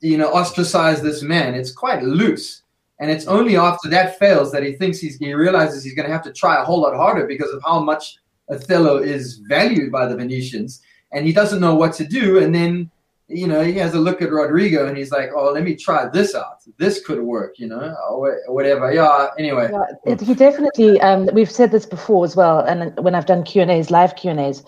you 0.00 0.18
know, 0.18 0.32
ostracize 0.32 1.00
this 1.00 1.23
man. 1.23 1.54
It's 1.54 1.73
quite 1.73 2.02
loose. 2.02 2.62
And 3.00 3.11
it's 3.11 3.26
only 3.26 3.56
after 3.56 3.88
that 3.90 4.18
fails 4.18 4.50
that 4.52 4.64
he 4.64 4.73
thinks 4.73 4.99
he's 4.99 5.16
he 5.16 5.32
realizes 5.32 5.85
he's 5.85 5.94
going 5.94 6.06
to 6.06 6.12
have 6.12 6.25
to 6.25 6.32
try 6.32 6.61
a 6.61 6.64
whole 6.64 6.80
lot 6.80 6.97
harder 6.97 7.26
because 7.26 7.52
of 7.52 7.62
how 7.64 7.80
much 7.80 8.18
Othello 8.50 8.99
is 8.99 9.38
valued 9.49 9.92
by 9.92 10.06
the 10.06 10.16
Venetians, 10.16 10.82
and 11.12 11.25
he 11.26 11.32
doesn't 11.32 11.61
know 11.61 11.76
what 11.76 11.92
to 11.94 12.04
do. 12.04 12.38
And 12.38 12.52
then 12.52 12.90
you 13.28 13.47
know 13.47 13.62
he 13.62 13.75
has 13.75 13.94
a 13.94 13.99
look 13.99 14.23
at 14.23 14.30
Rodrigo 14.30 14.87
and 14.88 14.97
he's 14.97 15.11
like, 15.11 15.30
"Oh, 15.35 15.52
let 15.52 15.62
me 15.62 15.76
try 15.76 16.08
this 16.08 16.35
out. 16.35 16.62
This 16.78 17.04
could 17.04 17.20
work," 17.20 17.58
you 17.58 17.66
know, 17.66 17.94
or 18.11 18.40
whatever. 18.49 18.92
Yeah. 18.92 19.28
Anyway, 19.38 19.70
yeah, 20.06 20.16
he 20.20 20.35
definitely. 20.35 21.00
Um, 21.00 21.28
we've 21.32 21.50
said 21.50 21.70
this 21.70 21.87
before 21.87 22.25
as 22.25 22.35
well, 22.35 22.61
and 22.61 22.99
when 22.99 23.14
I've 23.14 23.26
done 23.26 23.44
Q 23.44 23.62
and 23.62 23.70
A's, 23.70 23.90
live 23.90 24.16
Q 24.16 24.30
and 24.30 24.40
A's, 24.40 24.62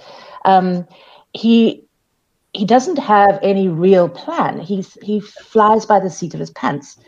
um, 0.44 0.86
he 1.32 1.84
he 2.52 2.64
doesn't 2.66 2.98
have 2.98 3.38
any 3.42 3.68
real 3.68 4.08
plan. 4.08 4.60
He's 4.60 4.94
he 5.02 5.20
flies 5.20 5.86
by 5.86 5.98
the 6.00 6.10
seat 6.10 6.34
of 6.34 6.40
his 6.40 6.50
pants. 6.50 6.98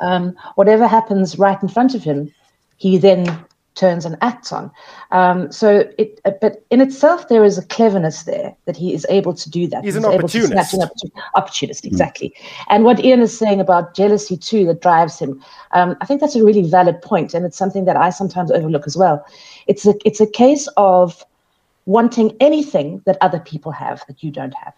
Um, 0.00 0.34
whatever 0.54 0.86
happens 0.86 1.38
right 1.38 1.60
in 1.62 1.68
front 1.68 1.94
of 1.94 2.02
him, 2.02 2.32
he 2.76 2.96
then 2.96 3.44
turns 3.74 4.04
and 4.04 4.16
acts 4.20 4.52
on. 4.52 4.70
Um, 5.10 5.50
so, 5.50 5.88
it, 5.98 6.20
uh, 6.24 6.32
but 6.40 6.64
in 6.70 6.80
itself, 6.80 7.28
there 7.28 7.44
is 7.44 7.58
a 7.58 7.66
cleverness 7.66 8.22
there 8.22 8.54
that 8.66 8.76
he 8.76 8.94
is 8.94 9.04
able 9.08 9.34
to 9.34 9.50
do 9.50 9.66
that. 9.68 9.84
He's, 9.84 9.94
He's 9.94 10.04
an 10.04 10.10
opportunist. 10.14 10.74
An 10.74 11.10
opportunist, 11.34 11.84
exactly. 11.84 12.34
And 12.68 12.84
what 12.84 13.04
Ian 13.04 13.20
is 13.20 13.36
saying 13.36 13.60
about 13.60 13.94
jealousy 13.94 14.36
too, 14.36 14.64
that 14.66 14.80
drives 14.80 15.18
him, 15.18 15.42
um, 15.72 15.96
I 16.00 16.06
think 16.06 16.20
that's 16.20 16.36
a 16.36 16.44
really 16.44 16.62
valid 16.62 17.02
point, 17.02 17.34
and 17.34 17.44
it's 17.44 17.56
something 17.56 17.84
that 17.84 17.96
I 17.96 18.10
sometimes 18.10 18.50
overlook 18.50 18.86
as 18.86 18.96
well. 18.96 19.26
It's 19.66 19.86
a 19.86 19.94
it's 20.04 20.20
a 20.20 20.26
case 20.26 20.68
of 20.76 21.24
wanting 21.86 22.36
anything 22.40 23.02
that 23.06 23.18
other 23.20 23.40
people 23.40 23.72
have 23.72 24.02
that 24.06 24.22
you 24.22 24.30
don't 24.30 24.54
have. 24.54 24.74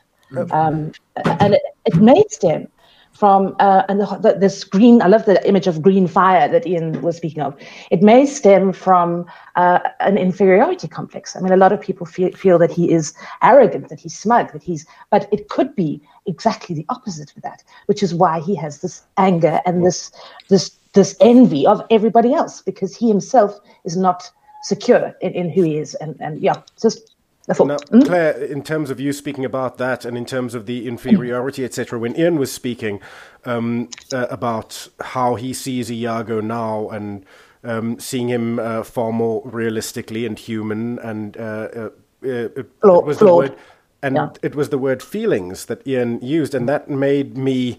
Um, 0.50 0.92
and 1.40 1.54
it, 1.54 1.62
it 1.84 1.96
may 1.96 2.24
stem 2.30 2.66
from 3.16 3.56
uh, 3.58 3.82
and 3.88 4.00
the, 4.00 4.36
this 4.38 4.64
green 4.64 5.00
i 5.02 5.06
love 5.06 5.24
the 5.24 5.46
image 5.48 5.66
of 5.66 5.80
green 5.82 6.06
fire 6.06 6.48
that 6.48 6.66
ian 6.66 7.00
was 7.02 7.16
speaking 7.16 7.42
of. 7.42 7.56
It 7.90 8.02
may 8.02 8.26
stem 8.26 8.72
from 8.72 9.26
uh, 9.56 9.78
an 10.00 10.18
inferiority 10.18 10.88
complex. 10.88 11.34
I 11.34 11.40
mean 11.40 11.52
a 11.52 11.56
lot 11.56 11.72
of 11.72 11.80
people 11.80 12.06
feel, 12.06 12.30
feel 12.32 12.58
that 12.58 12.72
he 12.72 12.92
is 12.92 13.14
arrogant 13.42 13.88
that 13.88 14.00
he's 14.00 14.18
smug 14.18 14.52
that 14.52 14.62
he's 14.62 14.86
but 15.10 15.28
it 15.32 15.48
could 15.48 15.74
be 15.74 16.00
exactly 16.26 16.74
the 16.74 16.86
opposite 16.88 17.34
of 17.36 17.42
that 17.42 17.62
which 17.86 18.02
is 18.02 18.14
why 18.14 18.40
he 18.40 18.54
has 18.54 18.80
this 18.80 19.02
anger 19.16 19.60
and 19.64 19.84
this 19.84 20.12
this 20.48 20.70
this 20.92 21.16
envy 21.20 21.66
of 21.66 21.82
everybody 21.90 22.32
else 22.34 22.62
because 22.62 22.96
he 22.96 23.08
himself 23.08 23.58
is 23.84 23.96
not 23.96 24.30
secure 24.62 25.14
in, 25.20 25.32
in 25.32 25.50
who 25.50 25.62
he 25.62 25.78
is. 25.78 25.94
And 25.96 26.16
and 26.20 26.40
yeah 26.40 26.62
just 26.80 27.15
now, 27.48 27.76
hmm? 27.90 28.00
Claire, 28.00 28.32
in 28.42 28.62
terms 28.62 28.90
of 28.90 28.98
you 28.98 29.12
speaking 29.12 29.44
about 29.44 29.78
that, 29.78 30.04
and 30.04 30.16
in 30.16 30.24
terms 30.24 30.54
of 30.54 30.66
the 30.66 30.88
inferiority, 30.88 31.64
etc., 31.64 31.98
when 31.98 32.16
Ian 32.18 32.36
was 32.36 32.52
speaking 32.52 33.00
um, 33.44 33.88
uh, 34.12 34.26
about 34.30 34.88
how 35.00 35.36
he 35.36 35.52
sees 35.52 35.90
Iago 35.90 36.40
now 36.40 36.88
and 36.88 37.24
um, 37.62 37.98
seeing 38.00 38.28
him 38.28 38.58
uh, 38.58 38.82
far 38.82 39.12
more 39.12 39.42
realistically 39.44 40.26
and 40.26 40.38
human, 40.38 40.98
and 40.98 41.36
uh, 41.36 41.68
uh 41.74 41.90
it, 42.22 42.56
it, 42.56 42.70
was 42.82 43.18
the 43.18 43.32
word, 43.32 43.56
and 44.02 44.16
yeah. 44.16 44.30
it 44.42 44.56
was 44.56 44.70
the 44.70 44.78
word 44.78 45.02
feelings 45.02 45.66
that 45.66 45.86
Ian 45.86 46.20
used, 46.20 46.54
and 46.54 46.68
that 46.68 46.90
made 46.90 47.36
me 47.36 47.78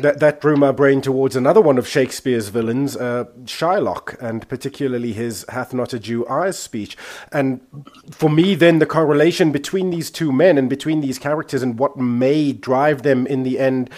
that 0.00 0.20
that 0.20 0.40
drew 0.40 0.56
my 0.56 0.72
brain 0.72 1.00
towards 1.00 1.36
another 1.36 1.60
one 1.60 1.78
of 1.78 1.88
Shakespeare's 1.88 2.48
villains, 2.48 2.96
uh, 2.96 3.24
Shylock, 3.44 4.20
and 4.20 4.48
particularly 4.48 5.12
his 5.12 5.44
"Hath 5.48 5.74
not 5.74 5.92
a 5.92 5.98
Jew 5.98 6.26
eyes" 6.28 6.58
speech. 6.58 6.96
And 7.32 7.60
for 8.10 8.30
me, 8.30 8.54
then 8.54 8.78
the 8.78 8.86
correlation 8.86 9.52
between 9.52 9.90
these 9.90 10.10
two 10.10 10.32
men 10.32 10.58
and 10.58 10.68
between 10.68 11.00
these 11.00 11.18
characters 11.18 11.62
and 11.62 11.78
what 11.78 11.96
may 11.96 12.52
drive 12.52 13.02
them 13.02 13.26
in 13.26 13.42
the 13.42 13.58
end 13.58 13.90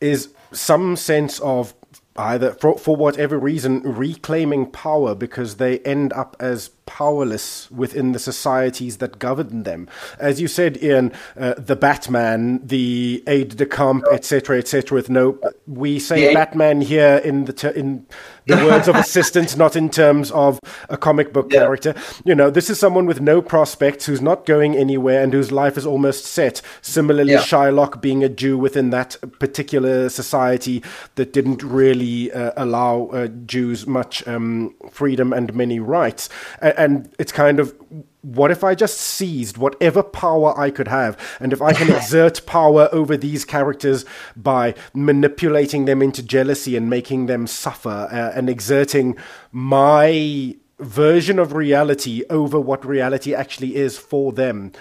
is 0.00 0.30
some 0.52 0.96
sense 0.96 1.38
of 1.40 1.74
either 2.16 2.52
for, 2.54 2.76
for 2.78 2.96
whatever 2.96 3.38
reason 3.38 3.82
reclaiming 3.82 4.70
power 4.70 5.14
because 5.14 5.56
they 5.56 5.78
end 5.80 6.12
up 6.12 6.36
as 6.40 6.70
powerless 6.86 7.70
within 7.70 8.12
the 8.12 8.18
societies 8.18 8.98
that 8.98 9.18
govern 9.18 9.62
them. 9.62 9.88
As 10.18 10.40
you 10.40 10.48
said, 10.48 10.82
Ian, 10.82 11.12
uh, 11.38 11.54
the 11.56 11.76
Batman, 11.76 12.60
the 12.66 13.22
aide 13.26 13.56
de 13.56 13.66
camp, 13.66 14.04
etc., 14.12 14.58
etc. 14.58 14.96
With 14.96 15.08
no, 15.08 15.38
we 15.66 15.98
say 15.98 16.26
yeah. 16.26 16.34
Batman 16.34 16.80
here 16.80 17.20
in 17.24 17.44
the 17.44 17.52
ter- 17.52 17.70
in 17.70 18.06
the 18.46 18.56
words 18.56 18.88
of 18.88 18.96
assistance, 19.06 19.56
not 19.56 19.76
in 19.76 19.88
terms 19.88 20.30
of 20.32 20.58
a 20.88 20.96
comic 20.96 21.32
book 21.32 21.52
yeah. 21.52 21.60
character. 21.60 21.94
You 22.24 22.34
know, 22.34 22.50
this 22.50 22.68
is 22.68 22.78
someone 22.78 23.06
with 23.06 23.20
no 23.20 23.40
prospects 23.40 24.06
who's 24.06 24.20
not 24.20 24.44
going 24.44 24.76
anywhere 24.76 25.22
and 25.22 25.32
whose 25.32 25.52
life 25.52 25.76
is 25.78 25.86
almost 25.86 26.24
set. 26.24 26.60
Similarly, 26.82 27.32
yeah. 27.32 27.38
Shylock 27.40 28.00
being 28.00 28.24
a 28.24 28.28
Jew 28.28 28.58
within 28.58 28.90
that 28.90 29.16
particular 29.38 30.08
society 30.08 30.82
that 31.14 31.32
didn't 31.32 31.62
really 31.62 32.32
uh, 32.32 32.52
allow 32.56 33.06
uh, 33.12 33.28
Jews 33.28 33.86
much 33.86 34.26
um, 34.26 34.74
freedom 34.90 35.32
and 35.32 35.54
many 35.54 35.78
rights. 35.78 36.28
And, 36.60 36.79
and 36.80 37.12
it's 37.18 37.32
kind 37.32 37.60
of 37.60 37.74
what 38.22 38.50
if 38.50 38.62
I 38.64 38.74
just 38.74 39.00
seized 39.00 39.56
whatever 39.56 40.02
power 40.02 40.58
I 40.58 40.70
could 40.70 40.88
have? 40.88 41.18
And 41.40 41.52
if 41.52 41.62
I 41.62 41.72
can 41.72 41.90
exert 41.96 42.44
power 42.46 42.88
over 42.92 43.16
these 43.16 43.44
characters 43.44 44.04
by 44.36 44.74
manipulating 44.94 45.84
them 45.84 46.02
into 46.02 46.22
jealousy 46.22 46.76
and 46.76 46.90
making 46.90 47.26
them 47.26 47.46
suffer 47.46 48.08
uh, 48.10 48.32
and 48.34 48.50
exerting 48.50 49.16
my 49.52 50.56
version 50.78 51.38
of 51.38 51.52
reality 51.52 52.24
over 52.30 52.58
what 52.58 52.84
reality 52.84 53.34
actually 53.34 53.76
is 53.76 53.98
for 53.98 54.32
them. 54.32 54.72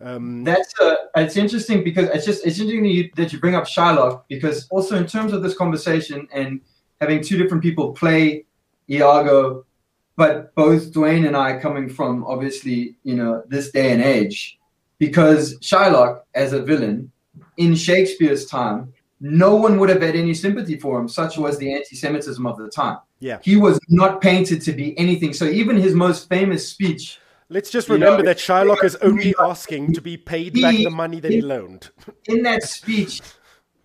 Um, 0.00 0.44
That's 0.44 0.72
uh, 0.80 0.94
it's 1.16 1.36
interesting 1.36 1.82
because 1.82 2.08
it's 2.10 2.24
just 2.24 2.46
it's 2.46 2.60
interesting 2.60 2.84
that 2.84 2.88
you, 2.88 3.10
that 3.16 3.32
you 3.32 3.40
bring 3.40 3.56
up 3.56 3.64
Shylock 3.64 4.22
because 4.28 4.68
also 4.70 4.96
in 4.96 5.06
terms 5.06 5.32
of 5.32 5.42
this 5.42 5.56
conversation 5.56 6.28
and 6.32 6.60
having 7.00 7.20
two 7.20 7.36
different 7.36 7.64
people 7.64 7.92
play 7.92 8.44
Iago 8.88 9.64
but 10.18 10.52
both 10.56 10.92
Dwayne 10.92 11.28
and 11.28 11.36
I 11.36 11.60
coming 11.60 11.88
from 11.88 12.24
obviously, 12.24 12.96
you 13.04 13.14
know, 13.14 13.44
this 13.46 13.70
day 13.70 13.92
and 13.92 14.02
age, 14.02 14.58
because 14.98 15.56
Shylock 15.60 16.22
as 16.34 16.52
a 16.52 16.60
villain 16.60 17.12
in 17.56 17.76
Shakespeare's 17.76 18.44
time, 18.44 18.92
no 19.20 19.54
one 19.54 19.78
would 19.78 19.88
have 19.88 20.02
had 20.02 20.16
any 20.16 20.34
sympathy 20.34 20.76
for 20.76 20.98
him, 20.98 21.08
such 21.08 21.38
was 21.38 21.56
the 21.58 21.72
anti-Semitism 21.72 22.44
of 22.44 22.58
the 22.58 22.68
time. 22.68 22.98
Yeah. 23.20 23.38
He 23.42 23.54
was 23.56 23.78
not 23.88 24.20
painted 24.20 24.60
to 24.62 24.72
be 24.72 24.98
anything. 24.98 25.32
So 25.32 25.44
even 25.44 25.76
his 25.76 25.94
most 25.94 26.28
famous 26.28 26.68
speech. 26.68 27.20
Let's 27.48 27.70
just 27.70 27.88
remember 27.88 28.18
know, 28.18 28.24
that 28.24 28.38
Shylock 28.38 28.82
is 28.82 28.96
only 28.96 29.36
asking 29.38 29.92
to 29.94 30.00
be 30.00 30.16
paid 30.16 30.56
he, 30.56 30.62
back 30.62 30.74
the 30.74 30.90
money 30.90 31.20
that 31.20 31.30
he 31.30 31.40
loaned. 31.40 31.90
in 32.26 32.42
that 32.42 32.64
speech, 32.64 33.22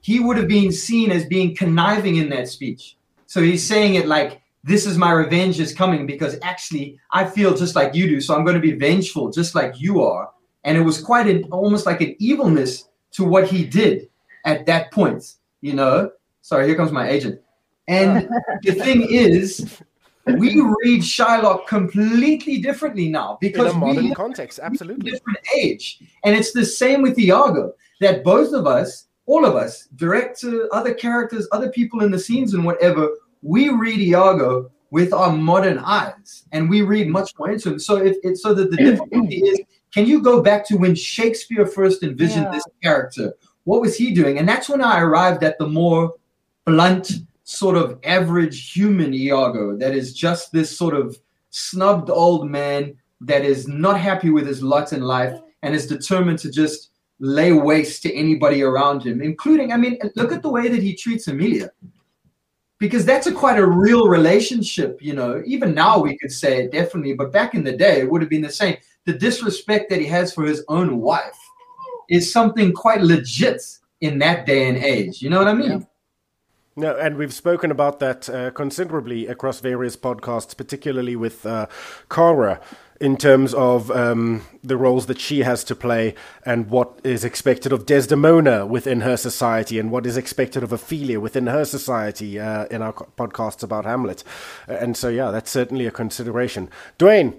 he 0.01 0.19
would 0.19 0.37
have 0.37 0.47
been 0.47 0.71
seen 0.71 1.11
as 1.11 1.25
being 1.25 1.55
conniving 1.55 2.15
in 2.15 2.29
that 2.29 2.47
speech. 2.47 2.97
So 3.27 3.41
he's 3.41 3.65
saying 3.65 3.95
it 3.95 4.07
like 4.07 4.42
this 4.63 4.85
is 4.85 4.97
my 4.97 5.11
revenge 5.11 5.59
is 5.59 5.73
coming 5.73 6.05
because 6.05 6.37
actually 6.41 6.97
I 7.11 7.25
feel 7.25 7.55
just 7.55 7.75
like 7.75 7.93
you 7.93 8.07
do. 8.07 8.21
So 8.21 8.35
I'm 8.35 8.45
going 8.45 8.55
to 8.55 8.61
be 8.61 8.73
vengeful 8.73 9.29
just 9.29 9.55
like 9.55 9.79
you 9.79 10.01
are. 10.01 10.31
And 10.63 10.77
it 10.77 10.81
was 10.81 11.01
quite 11.01 11.27
an 11.27 11.43
almost 11.51 11.85
like 11.85 11.99
an 12.01 12.15
evilness 12.19 12.87
to 13.11 13.25
what 13.25 13.47
he 13.47 13.65
did 13.65 14.09
at 14.45 14.65
that 14.65 14.91
point, 14.91 15.35
you 15.61 15.73
know. 15.73 16.11
Sorry, 16.41 16.65
here 16.65 16.75
comes 16.75 16.91
my 16.91 17.09
agent. 17.09 17.41
And 17.87 18.29
the 18.63 18.73
thing 18.85 19.05
is, 19.09 19.81
we 20.25 20.61
read 20.61 21.01
Shylock 21.01 21.67
completely 21.67 22.59
differently 22.59 23.09
now 23.09 23.37
because 23.41 23.71
in 23.71 23.75
a 23.75 23.79
modern 23.79 24.13
context, 24.13 24.59
absolutely 24.61 25.11
different 25.11 25.39
age. 25.55 25.99
And 26.23 26.35
it's 26.35 26.53
the 26.53 26.65
same 26.65 27.01
with 27.01 27.19
Iago 27.19 27.73
that 27.99 28.23
both 28.23 28.53
of 28.53 28.65
us, 28.65 29.07
all 29.25 29.45
of 29.45 29.55
us, 29.55 29.87
direct 29.95 30.39
to 30.41 30.69
other 30.71 30.93
characters, 30.93 31.47
other 31.51 31.69
people 31.69 32.01
in 32.01 32.11
the 32.11 32.19
scenes 32.19 32.53
and 32.53 32.63
whatever, 32.63 33.09
we 33.43 33.69
read 33.69 33.99
Iago 33.99 34.71
with 34.89 35.13
our 35.13 35.31
modern 35.31 35.79
eyes 35.79 36.45
and 36.51 36.69
we 36.69 36.81
read 36.81 37.07
much 37.09 37.31
more 37.37 37.51
into 37.51 37.71
him. 37.71 37.79
So 37.79 37.97
if 37.97 38.15
it's 38.23 38.41
so 38.41 38.53
that 38.53 38.71
the 38.71 38.77
difficulty 38.77 39.37
is 39.37 39.59
can 39.93 40.07
you 40.07 40.21
go 40.21 40.41
back 40.41 40.65
to 40.67 40.75
when 40.75 40.95
Shakespeare 40.95 41.67
first 41.67 42.01
envisioned 42.01 42.45
yeah. 42.45 42.51
this 42.51 42.65
character? 42.81 43.33
What 43.65 43.81
was 43.81 43.95
he 43.95 44.13
doing? 44.13 44.39
And 44.39 44.49
that's 44.49 44.67
when 44.67 44.81
I 44.81 45.01
arrived 45.01 45.43
at 45.43 45.57
the 45.59 45.67
more 45.67 46.13
blunt, 46.65 47.11
sort 47.43 47.75
of 47.75 47.99
average 48.03 48.71
human 48.71 49.13
Iago 49.13 49.77
that 49.77 49.93
is 49.93 50.13
just 50.13 50.51
this 50.51 50.75
sort 50.75 50.95
of 50.95 51.19
snubbed 51.49 52.09
old 52.09 52.49
man 52.49 52.95
that 53.21 53.43
is 53.43 53.67
not 53.67 53.99
happy 53.99 54.29
with 54.29 54.47
his 54.47 54.63
lot 54.63 54.93
in 54.93 55.01
life 55.01 55.39
and 55.61 55.75
is 55.75 55.87
determined 55.87 56.39
to 56.39 56.49
just 56.49 56.91
lay 57.19 57.51
waste 57.51 58.01
to 58.03 58.13
anybody 58.13 58.63
around 58.63 59.03
him, 59.03 59.21
including, 59.21 59.71
I 59.71 59.77
mean, 59.77 59.97
look 60.15 60.31
at 60.31 60.41
the 60.41 60.49
way 60.49 60.67
that 60.69 60.81
he 60.81 60.95
treats 60.95 61.27
Emilia 61.27 61.69
because 62.83 63.05
that's 63.05 63.27
a 63.27 63.31
quite 63.31 63.57
a 63.57 63.65
real 63.65 64.09
relationship 64.09 65.01
you 65.01 65.13
know. 65.13 65.41
Even 65.45 65.73
now 65.73 66.01
we 66.01 66.17
could 66.17 66.33
say 66.33 66.65
it 66.65 66.71
definitely 66.73 67.13
but 67.13 67.31
back 67.31 67.55
in 67.55 67.63
the 67.63 67.71
day 67.71 68.01
it 68.01 68.11
would 68.11 68.21
have 68.21 68.29
been 68.29 68.41
the 68.41 68.51
same. 68.51 68.75
The 69.05 69.13
disrespect 69.13 69.89
that 69.89 70.01
he 70.01 70.05
has 70.07 70.33
for 70.33 70.43
his 70.43 70.65
own 70.67 70.99
wife 70.99 71.39
is 72.09 72.33
something 72.33 72.73
quite 72.73 73.01
legit 73.01 73.61
in 74.01 74.19
that 74.19 74.45
day 74.45 74.67
and 74.67 74.77
age 74.77 75.21
you 75.21 75.29
know 75.29 75.39
what 75.39 75.47
i 75.47 75.53
mean. 75.53 75.87
No, 76.75 76.97
and 76.97 77.17
we've 77.17 77.33
spoken 77.33 77.69
about 77.69 77.99
that 77.99 78.27
uh, 78.27 78.49
considerably 78.49 79.27
across 79.27 79.59
various 79.59 79.95
podcasts, 79.95 80.57
particularly 80.57 81.15
with 81.15 81.45
uh, 81.45 81.67
Kara, 82.09 82.59
in 82.99 83.15
terms 83.15 83.53
of 83.53 83.91
um, 83.91 84.41
the 84.63 84.75
roles 84.75 85.05
that 85.05 85.19
she 85.19 85.41
has 85.41 85.63
to 85.65 85.75
play 85.75 86.15
and 86.45 86.71
what 86.71 86.99
is 87.03 87.23
expected 87.23 87.71
of 87.71 87.85
Desdemona 87.85 88.65
within 88.65 89.01
her 89.01 89.17
society 89.17 89.77
and 89.77 89.91
what 89.91 90.07
is 90.07 90.17
expected 90.17 90.63
of 90.63 90.71
Ophelia 90.71 91.19
within 91.19 91.45
her 91.47 91.65
society 91.65 92.39
uh, 92.39 92.65
in 92.71 92.81
our 92.81 92.93
podcasts 92.93 93.61
about 93.61 93.85
Hamlet. 93.85 94.23
And 94.67 94.97
so, 94.97 95.09
yeah, 95.09 95.29
that's 95.29 95.51
certainly 95.51 95.85
a 95.85 95.91
consideration. 95.91 96.69
Dwayne, 96.97 97.35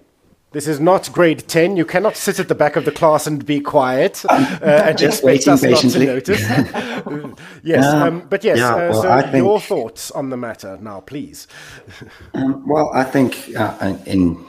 this 0.55 0.69
is 0.69 0.81
not 0.81 1.13
grade 1.13 1.47
10. 1.49 1.77
You 1.77 1.85
cannot 1.85 2.17
sit 2.17 2.39
at 2.39 2.49
the 2.49 2.55
back 2.55 2.77
of 2.77 2.85
the 2.85 2.93
class 2.93 3.27
and 3.27 3.45
be 3.45 3.61
quiet 3.61 4.25
uh, 4.29 4.59
and 4.63 4.97
Just 4.97 5.25
expect 5.25 5.49
us 5.49 5.61
patiently. 5.61 6.07
not 6.07 6.25
to 6.25 6.33
notice. 6.33 7.41
yes, 7.65 7.85
uh, 7.85 8.07
um, 8.07 8.27
but 8.31 8.45
yes, 8.45 8.59
yeah, 8.59 8.75
uh, 8.75 8.79
well, 8.91 9.03
so 9.03 9.23
think, 9.23 9.35
your 9.35 9.61
thoughts 9.61 10.11
on 10.13 10.31
the 10.31 10.37
matter 10.37 10.79
now, 10.81 11.01
please. 11.01 11.49
um, 12.35 12.67
well, 12.67 12.91
I 12.95 13.03
think 13.03 13.51
uh, 13.57 13.97
in 14.07 14.43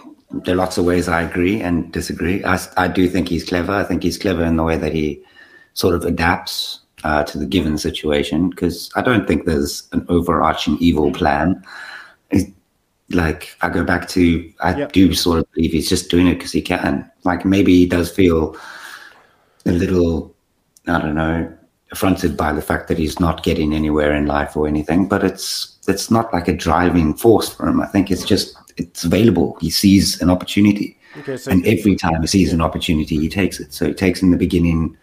there 0.44 0.54
are 0.54 0.58
lots 0.58 0.78
of 0.78 0.86
ways 0.86 1.08
I 1.08 1.22
agree 1.22 1.62
and 1.62 1.92
disagree. 1.92 2.44
I, 2.44 2.60
I 2.78 2.88
do 2.88 3.10
think 3.10 3.30
he's 3.30 3.44
clever. 3.44 3.72
I 3.72 3.84
think 3.84 4.04
he's 4.04 4.18
clever 4.18 4.44
in 4.44 4.58
the 4.58 4.64
way 4.64 4.78
that 4.78 4.94
he 4.94 5.22
sort 5.74 5.96
of 5.96 6.04
adapts 6.04 6.80
uh, 7.04 7.24
to 7.24 7.38
the 7.38 7.46
given 7.46 7.78
situation 7.78 8.50
because 8.50 8.92
I 8.96 9.02
don't 9.02 9.28
think 9.28 9.46
there's 9.46 9.88
an 9.92 10.06
overarching 10.10 10.78
evil 10.80 11.12
plan 11.12 11.64
like 13.12 13.56
I 13.62 13.70
go 13.70 13.84
back 13.84 14.08
to 14.10 14.52
I 14.62 14.76
yep. 14.76 14.92
do 14.92 15.14
sort 15.14 15.40
of 15.40 15.52
believe 15.52 15.72
he's 15.72 15.90
just 15.90 16.10
doing 16.10 16.28
it 16.28 16.36
because 16.36 16.52
he 16.52 16.62
can. 16.62 17.10
Like 17.24 17.46
maybe 17.46 17.74
he 17.76 17.86
does 17.86 18.12
feel 18.12 18.56
a 19.66 19.72
little 19.72 20.36
I 20.88 21.00
don't 21.00 21.16
know 21.16 21.52
affronted 21.92 22.36
by 22.36 22.52
the 22.52 22.62
fact 22.62 22.88
that 22.88 22.98
he's 22.98 23.20
not 23.20 23.44
getting 23.44 23.74
anywhere 23.74 24.14
in 24.14 24.26
life 24.26 24.58
or 24.58 24.68
anything, 24.68 25.08
but 25.08 25.24
it's 25.24 25.78
it's 25.88 26.10
not 26.10 26.34
like 26.34 26.48
a 26.48 26.54
driving 26.54 27.14
force 27.14 27.54
for 27.54 27.68
him. 27.68 27.80
I 27.80 27.86
think 27.86 28.10
it's 28.10 28.26
just 28.26 28.56
it's 28.78 29.04
available. 29.04 29.58
He 29.62 29.70
sees 29.70 30.22
an 30.22 30.30
opportunity. 30.30 30.98
Okay, 31.20 31.38
so 31.38 31.52
and 31.52 31.66
every 31.66 31.96
time 31.96 32.22
he 32.22 32.28
sees 32.28 32.52
an 32.52 32.62
opportunity, 32.62 33.18
he 33.18 33.30
takes 33.30 33.60
it. 33.60 33.74
So 33.74 33.88
he 33.88 33.94
takes 33.94 34.22
in 34.22 34.32
the 34.32 34.38
beginning 34.38 34.98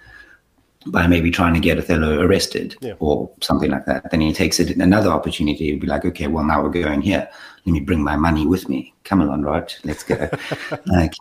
by 0.86 1.06
maybe 1.06 1.30
trying 1.30 1.54
to 1.54 1.60
get 1.60 1.78
Othello 1.78 2.20
arrested 2.20 2.76
yeah. 2.80 2.94
or 2.98 3.30
something 3.40 3.70
like 3.70 3.86
that. 3.86 4.10
Then 4.10 4.20
he 4.20 4.32
takes 4.32 4.58
it 4.58 4.76
another 4.76 5.10
opportunity. 5.10 5.70
He'd 5.70 5.80
be 5.80 5.86
like, 5.86 6.04
okay, 6.04 6.26
well 6.26 6.44
now 6.44 6.62
we're 6.62 6.70
going 6.70 7.02
here. 7.02 7.28
Let 7.64 7.72
me 7.72 7.80
bring 7.80 8.02
my 8.02 8.16
money 8.16 8.46
with 8.46 8.68
me. 8.68 8.92
Come 9.04 9.20
along, 9.20 9.42
Rod. 9.42 9.72
Let's 9.84 10.02
go. 10.02 10.28
like, 10.86 11.14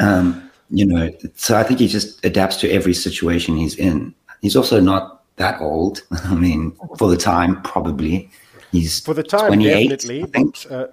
um, 0.00 0.50
you 0.70 0.84
know. 0.84 1.10
So 1.34 1.56
I 1.56 1.62
think 1.62 1.80
he 1.80 1.88
just 1.88 2.24
adapts 2.24 2.56
to 2.58 2.70
every 2.70 2.94
situation 2.94 3.56
he's 3.56 3.76
in. 3.76 4.14
He's 4.42 4.56
also 4.56 4.80
not 4.80 5.22
that 5.36 5.60
old. 5.60 6.02
I 6.10 6.34
mean, 6.34 6.76
for 6.98 7.08
the 7.08 7.16
time, 7.16 7.62
probably 7.62 8.30
he's 8.72 9.00
for 9.00 9.14
the 9.14 9.22
time, 9.22 9.58
definitely. 9.60 10.24
But, 10.26 10.66
uh, 10.70 10.86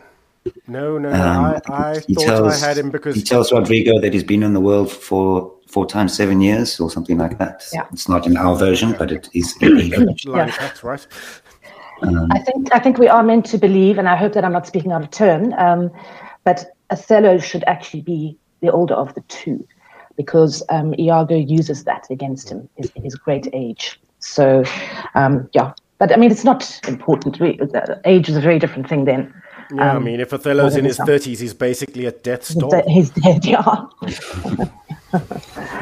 no, 0.67 0.97
no, 0.97 1.09
um, 1.09 1.45
I, 1.45 1.61
I 1.67 1.99
thought 1.99 2.25
tells, 2.25 2.63
I 2.63 2.67
had 2.67 2.77
him 2.77 2.89
because 2.89 3.15
he 3.15 3.21
tells 3.21 3.51
Rodrigo 3.51 3.99
that 3.99 4.13
he's 4.13 4.23
been 4.23 4.41
in 4.41 4.53
the 4.53 4.59
world 4.59 4.91
for 4.91 5.53
four 5.67 5.85
times 5.85 6.15
seven 6.15 6.41
years 6.41 6.79
or 6.79 6.89
something 6.89 7.17
like 7.17 7.37
that. 7.37 7.63
Yeah. 7.71 7.85
It's 7.93 8.09
not 8.09 8.25
in 8.25 8.37
our 8.37 8.55
version, 8.55 8.95
but 8.97 9.11
it 9.11 9.29
is 9.33 9.55
in 9.61 9.79
English. 9.93 10.25
yeah. 10.25 10.45
That's 10.59 10.83
right. 10.83 11.05
Um, 12.01 12.31
I 12.31 12.39
think 12.39 12.73
I 12.73 12.79
think 12.79 12.97
we 12.97 13.07
are 13.07 13.23
meant 13.23 13.45
to 13.47 13.57
believe, 13.57 13.97
and 13.97 14.09
I 14.09 14.15
hope 14.15 14.33
that 14.33 14.43
I'm 14.43 14.53
not 14.53 14.67
speaking 14.67 14.91
out 14.91 15.03
of 15.03 15.11
turn, 15.11 15.53
um, 15.57 15.91
but 16.43 16.65
Othello 16.89 17.37
should 17.37 17.63
actually 17.65 18.01
be 18.01 18.37
the 18.61 18.71
older 18.71 18.93
of 18.93 19.13
the 19.13 19.21
two, 19.21 19.67
because 20.15 20.63
um, 20.69 20.95
Iago 20.99 21.35
uses 21.35 21.83
that 21.85 22.07
against 22.09 22.49
him 22.49 22.67
in 22.77 23.03
his 23.03 23.15
great 23.15 23.47
age. 23.53 23.99
So, 24.19 24.63
um, 25.15 25.49
yeah, 25.53 25.73
but 25.97 26.11
I 26.11 26.17
mean, 26.17 26.31
it's 26.31 26.43
not 26.43 26.79
important. 26.87 27.41
Age 28.05 28.29
is 28.29 28.37
a 28.37 28.41
very 28.41 28.59
different 28.59 28.87
thing 28.87 29.05
then. 29.05 29.33
Yeah, 29.73 29.91
um, 29.91 29.97
I 29.97 29.99
mean, 29.99 30.19
if 30.19 30.31
Othello's 30.33 30.75
in 30.75 30.85
his 30.85 30.97
thirties, 30.97 31.39
he's 31.39 31.53
basically 31.53 32.07
at 32.07 32.23
death's 32.23 32.53
door. 32.55 32.83
He's 32.87 33.09
dead, 33.09 33.45
yeah. 33.45 33.85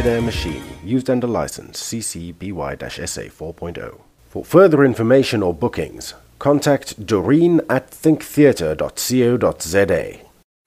By 0.00 0.06
ZA 0.06 0.22
machine, 0.22 0.62
used 0.82 1.10
under 1.10 1.26
license 1.26 1.82
CC 1.82 2.32
BY-SA 2.38 3.28
4.0. 3.28 4.00
For 4.30 4.46
further 4.46 4.82
information 4.82 5.42
or 5.42 5.52
bookings, 5.52 6.14
contact 6.38 7.04
Doreen 7.04 7.60
at 7.68 7.90
thinktheatre.co.za. 7.90 10.18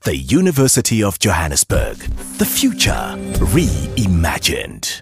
The 0.02 0.18
University 0.18 1.02
of 1.02 1.18
Johannesburg. 1.18 1.98
The 2.38 2.46
future 2.46 3.16
reimagined. 3.56 5.02